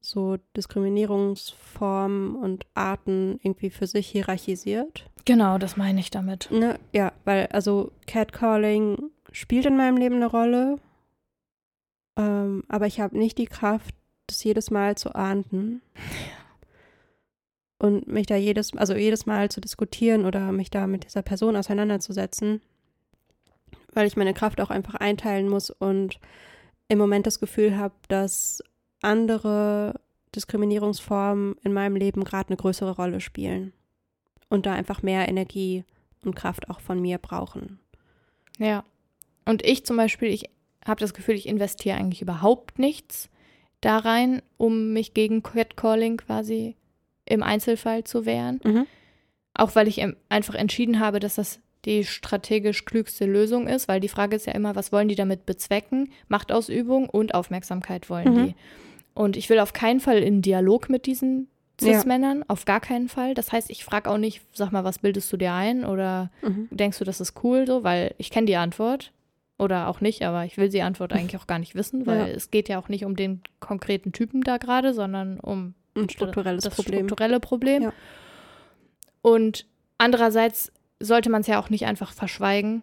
so 0.00 0.36
Diskriminierungsformen 0.56 2.36
und 2.36 2.66
Arten 2.74 3.40
irgendwie 3.42 3.70
für 3.70 3.86
sich 3.86 4.06
hierarchisiert. 4.08 5.06
Genau, 5.24 5.58
das 5.58 5.76
meine 5.76 6.00
ich 6.00 6.10
damit. 6.10 6.50
Ne? 6.50 6.78
Ja, 6.92 7.12
weil 7.24 7.46
also 7.46 7.92
Catcalling 8.06 9.10
spielt 9.32 9.66
in 9.66 9.76
meinem 9.76 9.96
Leben 9.96 10.16
eine 10.16 10.26
Rolle, 10.26 10.78
ähm, 12.16 12.64
aber 12.68 12.86
ich 12.86 13.00
habe 13.00 13.18
nicht 13.18 13.38
die 13.38 13.46
Kraft, 13.46 13.94
das 14.26 14.42
jedes 14.44 14.70
Mal 14.70 14.96
zu 14.96 15.14
ahnden. 15.14 15.82
Und 17.78 18.08
mich 18.08 18.26
da 18.26 18.36
jedes, 18.36 18.74
also 18.74 18.94
jedes 18.94 19.26
Mal 19.26 19.50
zu 19.50 19.60
diskutieren 19.60 20.24
oder 20.24 20.50
mich 20.52 20.70
da 20.70 20.86
mit 20.86 21.04
dieser 21.04 21.22
Person 21.22 21.56
auseinanderzusetzen, 21.56 22.62
weil 23.92 24.06
ich 24.06 24.16
meine 24.16 24.32
Kraft 24.32 24.60
auch 24.60 24.70
einfach 24.70 24.94
einteilen 24.94 25.48
muss 25.48 25.70
und 25.70 26.18
im 26.88 26.98
Moment 26.98 27.26
das 27.26 27.38
Gefühl 27.38 27.76
habe, 27.76 27.94
dass 28.08 28.62
andere 29.02 30.00
Diskriminierungsformen 30.34 31.56
in 31.62 31.72
meinem 31.72 31.96
Leben 31.96 32.24
gerade 32.24 32.48
eine 32.48 32.56
größere 32.56 32.92
Rolle 32.92 33.20
spielen 33.20 33.72
und 34.48 34.66
da 34.66 34.72
einfach 34.72 35.02
mehr 35.02 35.28
Energie 35.28 35.84
und 36.24 36.34
Kraft 36.34 36.70
auch 36.70 36.80
von 36.80 37.00
mir 37.00 37.18
brauchen. 37.18 37.78
Ja. 38.58 38.84
Und 39.44 39.64
ich 39.64 39.84
zum 39.84 39.96
Beispiel, 39.96 40.28
ich 40.28 40.50
habe 40.84 41.00
das 41.00 41.14
Gefühl, 41.14 41.34
ich 41.34 41.48
investiere 41.48 41.96
eigentlich 41.96 42.22
überhaupt 42.22 42.78
nichts 42.78 43.28
da 43.80 43.98
rein, 43.98 44.42
um 44.56 44.92
mich 44.92 45.14
gegen 45.14 45.42
Catcalling 45.42 46.16
quasi 46.16 46.76
im 47.26 47.42
Einzelfall 47.42 48.04
zu 48.04 48.24
wehren. 48.24 48.60
Mhm. 48.64 48.86
Auch 49.54 49.74
weil 49.74 49.88
ich 49.88 50.04
einfach 50.28 50.54
entschieden 50.54 51.00
habe, 51.00 51.20
dass 51.20 51.36
das 51.36 51.60
die 51.84 52.04
strategisch 52.04 52.84
klügste 52.84 53.26
Lösung 53.26 53.68
ist, 53.68 53.88
weil 53.88 54.00
die 54.00 54.08
Frage 54.08 54.36
ist 54.36 54.46
ja 54.46 54.52
immer, 54.52 54.74
was 54.74 54.92
wollen 54.92 55.08
die 55.08 55.14
damit 55.14 55.46
bezwecken? 55.46 56.10
Machtausübung 56.28 57.08
und 57.08 57.34
Aufmerksamkeit 57.34 58.10
wollen 58.10 58.34
mhm. 58.34 58.46
die. 58.46 58.54
Und 59.14 59.36
ich 59.36 59.48
will 59.48 59.60
auf 59.60 59.72
keinen 59.72 60.00
Fall 60.00 60.18
in 60.18 60.42
Dialog 60.42 60.90
mit 60.90 61.06
diesen 61.06 61.48
Cis-Männern, 61.80 62.38
ja. 62.38 62.44
auf 62.48 62.64
gar 62.64 62.80
keinen 62.80 63.08
Fall. 63.08 63.34
Das 63.34 63.52
heißt, 63.52 63.70
ich 63.70 63.84
frage 63.84 64.10
auch 64.10 64.18
nicht, 64.18 64.42
sag 64.52 64.72
mal, 64.72 64.84
was 64.84 64.98
bildest 64.98 65.32
du 65.32 65.36
dir 65.36 65.52
ein 65.52 65.84
oder 65.84 66.30
mhm. 66.42 66.68
denkst 66.70 66.98
du, 66.98 67.04
das 67.04 67.20
ist 67.20 67.34
cool 67.44 67.66
so, 67.66 67.84
weil 67.84 68.14
ich 68.18 68.30
kenne 68.30 68.46
die 68.46 68.56
Antwort 68.56 69.12
oder 69.58 69.88
auch 69.88 70.00
nicht, 70.00 70.22
aber 70.22 70.44
ich 70.44 70.56
will 70.56 70.68
die 70.68 70.82
Antwort 70.82 71.12
eigentlich 71.14 71.40
auch 71.40 71.46
gar 71.46 71.58
nicht 71.58 71.74
wissen, 71.74 72.06
weil 72.06 72.18
ja. 72.18 72.26
es 72.26 72.50
geht 72.50 72.68
ja 72.68 72.78
auch 72.78 72.88
nicht 72.88 73.04
um 73.04 73.14
den 73.14 73.42
konkreten 73.60 74.12
Typen 74.12 74.42
da 74.42 74.56
gerade, 74.56 74.92
sondern 74.92 75.38
um 75.38 75.74
ein 75.96 76.08
strukturelles 76.08 76.64
das 76.64 76.74
Problem. 76.74 77.06
strukturelle 77.06 77.40
Problem. 77.40 77.82
Ja. 77.84 77.92
Und 79.22 79.66
andererseits 79.98 80.72
sollte 81.00 81.30
man 81.30 81.40
es 81.40 81.46
ja 81.46 81.60
auch 81.60 81.70
nicht 81.70 81.86
einfach 81.86 82.12
verschweigen 82.12 82.82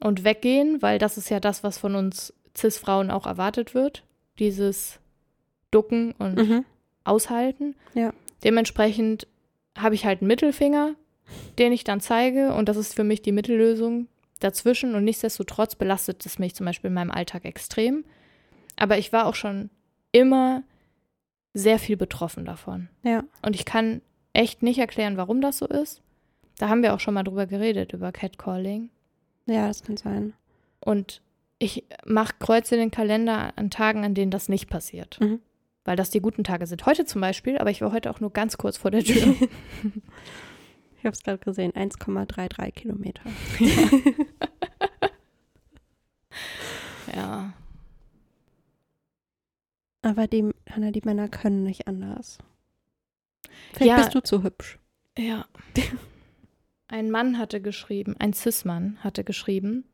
und 0.00 0.24
weggehen, 0.24 0.82
weil 0.82 0.98
das 0.98 1.18
ist 1.18 1.30
ja 1.30 1.40
das, 1.40 1.64
was 1.64 1.78
von 1.78 1.94
uns 1.94 2.32
Cis-Frauen 2.56 3.10
auch 3.10 3.26
erwartet 3.26 3.74
wird. 3.74 4.04
Dieses 4.38 5.00
Ducken 5.70 6.12
und 6.12 6.36
mhm. 6.36 6.64
Aushalten. 7.04 7.74
Ja. 7.94 8.12
Dementsprechend 8.44 9.26
habe 9.76 9.94
ich 9.94 10.04
halt 10.04 10.20
einen 10.20 10.28
Mittelfinger, 10.28 10.94
den 11.58 11.72
ich 11.72 11.84
dann 11.84 12.00
zeige 12.00 12.54
und 12.54 12.68
das 12.68 12.76
ist 12.76 12.94
für 12.94 13.04
mich 13.04 13.22
die 13.22 13.32
Mittellösung 13.32 14.08
dazwischen 14.40 14.94
und 14.94 15.04
nichtsdestotrotz 15.04 15.74
belastet 15.74 16.24
es 16.24 16.38
mich 16.38 16.54
zum 16.54 16.66
Beispiel 16.66 16.88
in 16.88 16.94
meinem 16.94 17.10
Alltag 17.10 17.44
extrem. 17.44 18.04
Aber 18.76 18.98
ich 18.98 19.12
war 19.12 19.26
auch 19.26 19.34
schon 19.34 19.70
immer 20.12 20.62
sehr 21.54 21.78
viel 21.78 21.96
betroffen 21.96 22.44
davon. 22.44 22.88
Ja. 23.02 23.24
Und 23.42 23.54
ich 23.54 23.64
kann 23.64 24.02
echt 24.32 24.62
nicht 24.62 24.78
erklären, 24.78 25.16
warum 25.16 25.40
das 25.40 25.58
so 25.58 25.66
ist. 25.66 26.02
Da 26.58 26.68
haben 26.68 26.82
wir 26.82 26.94
auch 26.94 27.00
schon 27.00 27.14
mal 27.14 27.22
drüber 27.22 27.46
geredet, 27.46 27.92
über 27.92 28.12
Catcalling. 28.12 28.90
Ja, 29.46 29.68
das 29.68 29.82
kann 29.82 29.96
sein. 29.96 30.34
Und 30.80 31.22
ich 31.58 31.84
mache 32.04 32.34
Kreuze 32.38 32.74
in 32.74 32.80
den 32.80 32.90
Kalender 32.90 33.52
an 33.56 33.70
Tagen, 33.70 34.04
an 34.04 34.14
denen 34.14 34.30
das 34.30 34.48
nicht 34.48 34.68
passiert. 34.68 35.18
Mhm. 35.20 35.40
Weil 35.84 35.96
das 35.96 36.10
die 36.10 36.20
guten 36.20 36.44
Tage 36.44 36.66
sind. 36.66 36.84
Heute 36.86 37.04
zum 37.04 37.20
Beispiel, 37.20 37.58
aber 37.58 37.70
ich 37.70 37.80
war 37.80 37.92
heute 37.92 38.10
auch 38.10 38.20
nur 38.20 38.32
ganz 38.32 38.58
kurz 38.58 38.76
vor 38.76 38.90
der 38.90 39.02
Tür. 39.02 39.34
ich 40.98 41.04
habe 41.04 41.14
es 41.14 41.22
gerade 41.22 41.38
gesehen, 41.38 41.72
1,33 41.72 42.72
Kilometer. 42.72 43.22
Ja. 47.14 47.14
ja. 47.16 47.52
Aber 50.08 50.26
die, 50.26 50.50
Hanna, 50.70 50.90
die 50.90 51.02
Männer 51.04 51.28
können 51.28 51.64
nicht 51.64 51.86
anders. 51.86 52.38
Vielleicht 53.74 53.90
ja, 53.90 53.96
bist 53.96 54.14
du 54.14 54.22
zu 54.22 54.42
hübsch. 54.42 54.78
Ja. 55.18 55.44
Ein 56.88 57.10
Mann 57.10 57.36
hatte 57.36 57.60
geschrieben, 57.60 58.16
ein 58.18 58.32
Cis-Mann 58.32 58.96
hatte 59.04 59.22
geschrieben, 59.22 59.84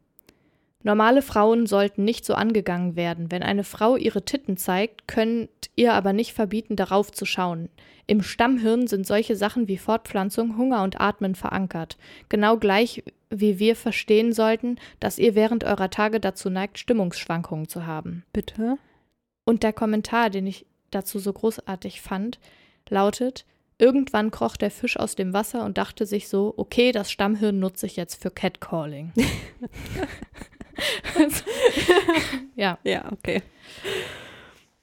normale 0.84 1.22
Frauen 1.22 1.66
sollten 1.66 2.04
nicht 2.04 2.24
so 2.24 2.34
angegangen 2.34 2.94
werden. 2.94 3.32
Wenn 3.32 3.42
eine 3.42 3.64
Frau 3.64 3.96
ihre 3.96 4.24
Titten 4.24 4.56
zeigt, 4.56 5.08
könnt 5.08 5.50
ihr 5.74 5.92
aber 5.92 6.12
nicht 6.12 6.34
verbieten, 6.34 6.76
darauf 6.76 7.10
zu 7.10 7.24
schauen. 7.24 7.68
Im 8.06 8.22
Stammhirn 8.22 8.86
sind 8.86 9.08
solche 9.08 9.34
Sachen 9.34 9.66
wie 9.66 9.76
Fortpflanzung, 9.76 10.56
Hunger 10.56 10.84
und 10.84 11.00
Atmen 11.00 11.34
verankert. 11.34 11.96
Genau 12.28 12.58
gleich 12.58 13.02
wie 13.28 13.58
wir 13.58 13.74
verstehen 13.74 14.32
sollten, 14.32 14.78
dass 15.00 15.18
ihr 15.18 15.34
während 15.34 15.64
eurer 15.64 15.90
Tage 15.90 16.20
dazu 16.20 16.48
neigt, 16.48 16.78
Stimmungsschwankungen 16.78 17.68
zu 17.68 17.86
haben. 17.86 18.22
Bitte? 18.32 18.78
Und 19.44 19.62
der 19.62 19.72
Kommentar, 19.72 20.30
den 20.30 20.46
ich 20.46 20.66
dazu 20.90 21.18
so 21.18 21.32
großartig 21.32 22.00
fand, 22.00 22.38
lautet, 22.88 23.44
Irgendwann 23.76 24.30
kroch 24.30 24.56
der 24.56 24.70
Fisch 24.70 24.96
aus 24.96 25.16
dem 25.16 25.32
Wasser 25.32 25.64
und 25.64 25.78
dachte 25.78 26.06
sich 26.06 26.28
so, 26.28 26.54
okay, 26.56 26.92
das 26.92 27.10
Stammhirn 27.10 27.58
nutze 27.58 27.86
ich 27.86 27.96
jetzt 27.96 28.22
für 28.22 28.30
Catcalling. 28.30 29.12
ja. 32.54 32.78
Ja, 32.84 33.10
okay. 33.10 33.42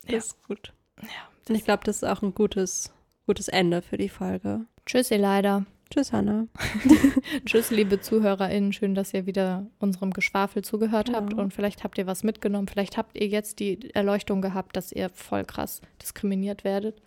Das 0.03 0.11
ja. 0.11 0.17
ist 0.17 0.43
gut. 0.43 0.73
Ja, 1.01 1.55
ich 1.55 1.63
glaube, 1.63 1.83
das 1.85 1.97
ist 1.97 2.03
auch 2.03 2.21
ein 2.21 2.35
gutes, 2.35 2.91
gutes 3.25 3.47
Ende 3.47 3.81
für 3.81 3.97
die 3.97 4.09
Folge. 4.09 4.65
Tschüss, 4.85 5.09
ihr 5.09 5.19
leider. 5.19 5.65
Tschüss, 5.91 6.13
Hanna. 6.13 6.47
Tschüss, 7.45 7.69
liebe 7.69 7.99
ZuhörerInnen. 7.99 8.71
Schön, 8.71 8.95
dass 8.95 9.13
ihr 9.13 9.25
wieder 9.25 9.67
unserem 9.77 10.11
Geschwafel 10.11 10.63
zugehört 10.63 11.09
ja. 11.09 11.15
habt 11.15 11.33
und 11.33 11.53
vielleicht 11.53 11.83
habt 11.83 11.97
ihr 11.97 12.07
was 12.07 12.23
mitgenommen. 12.23 12.69
Vielleicht 12.69 12.95
habt 12.95 13.17
ihr 13.19 13.27
jetzt 13.27 13.59
die 13.59 13.93
Erleuchtung 13.93 14.41
gehabt, 14.41 14.77
dass 14.77 14.93
ihr 14.93 15.09
voll 15.09 15.43
krass 15.43 15.81
diskriminiert 16.01 16.63
werdet. 16.63 17.01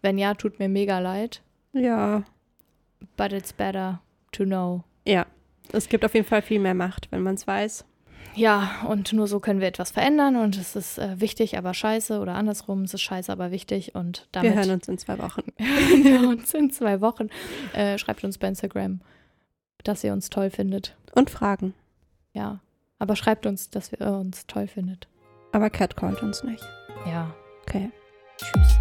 Wenn 0.00 0.16
ja, 0.16 0.32
tut 0.32 0.58
mir 0.58 0.70
mega 0.70 0.98
leid. 0.98 1.42
Ja. 1.74 2.24
But 3.18 3.32
it's 3.32 3.52
better 3.52 4.00
to 4.32 4.44
know. 4.44 4.84
Ja, 5.06 5.26
es 5.72 5.86
gibt 5.86 6.02
auf 6.02 6.14
jeden 6.14 6.26
Fall 6.26 6.40
viel 6.40 6.58
mehr 6.58 6.74
Macht, 6.74 7.12
wenn 7.12 7.20
man 7.20 7.34
es 7.34 7.46
weiß. 7.46 7.84
Ja, 8.34 8.84
und 8.88 9.12
nur 9.12 9.26
so 9.26 9.40
können 9.40 9.60
wir 9.60 9.68
etwas 9.68 9.90
verändern 9.90 10.36
und 10.36 10.56
es 10.56 10.76
ist 10.76 10.98
äh, 10.98 11.20
wichtig, 11.20 11.56
aber 11.56 11.72
scheiße 11.72 12.18
oder 12.20 12.34
andersrum, 12.34 12.82
es 12.82 12.94
ist 12.94 13.02
scheiße, 13.02 13.32
aber 13.32 13.50
wichtig 13.50 13.94
und 13.94 14.28
damit. 14.32 14.52
Wir 14.52 14.58
hören 14.58 14.70
uns 14.70 14.88
in 14.88 14.98
zwei 14.98 15.18
Wochen. 15.18 15.42
wir 15.56 16.20
hören 16.20 16.38
uns 16.38 16.52
in 16.54 16.70
zwei 16.70 17.00
Wochen. 17.00 17.28
Äh, 17.72 17.98
schreibt 17.98 18.24
uns 18.24 18.38
bei 18.38 18.48
Instagram, 18.48 19.00
dass 19.84 20.04
ihr 20.04 20.12
uns 20.12 20.30
toll 20.30 20.50
findet. 20.50 20.96
Und 21.14 21.30
Fragen. 21.30 21.74
Ja, 22.32 22.60
aber 22.98 23.16
schreibt 23.16 23.46
uns, 23.46 23.70
dass 23.70 23.92
ihr 23.92 24.06
uns 24.06 24.46
toll 24.46 24.66
findet. 24.66 25.08
Aber 25.52 25.70
catcallt 25.70 26.22
uns 26.22 26.42
nicht. 26.42 26.64
Ja. 27.06 27.34
Okay. 27.62 27.90
Tschüss. 28.38 28.75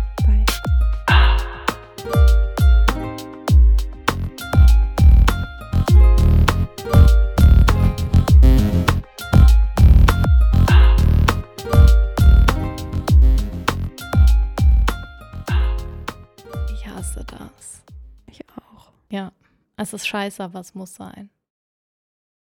Es 19.86 19.94
ist 19.94 20.08
scheiße, 20.08 20.44
aber 20.44 20.62
es 20.62 20.74
muss 20.74 20.96
sein. 20.96 21.30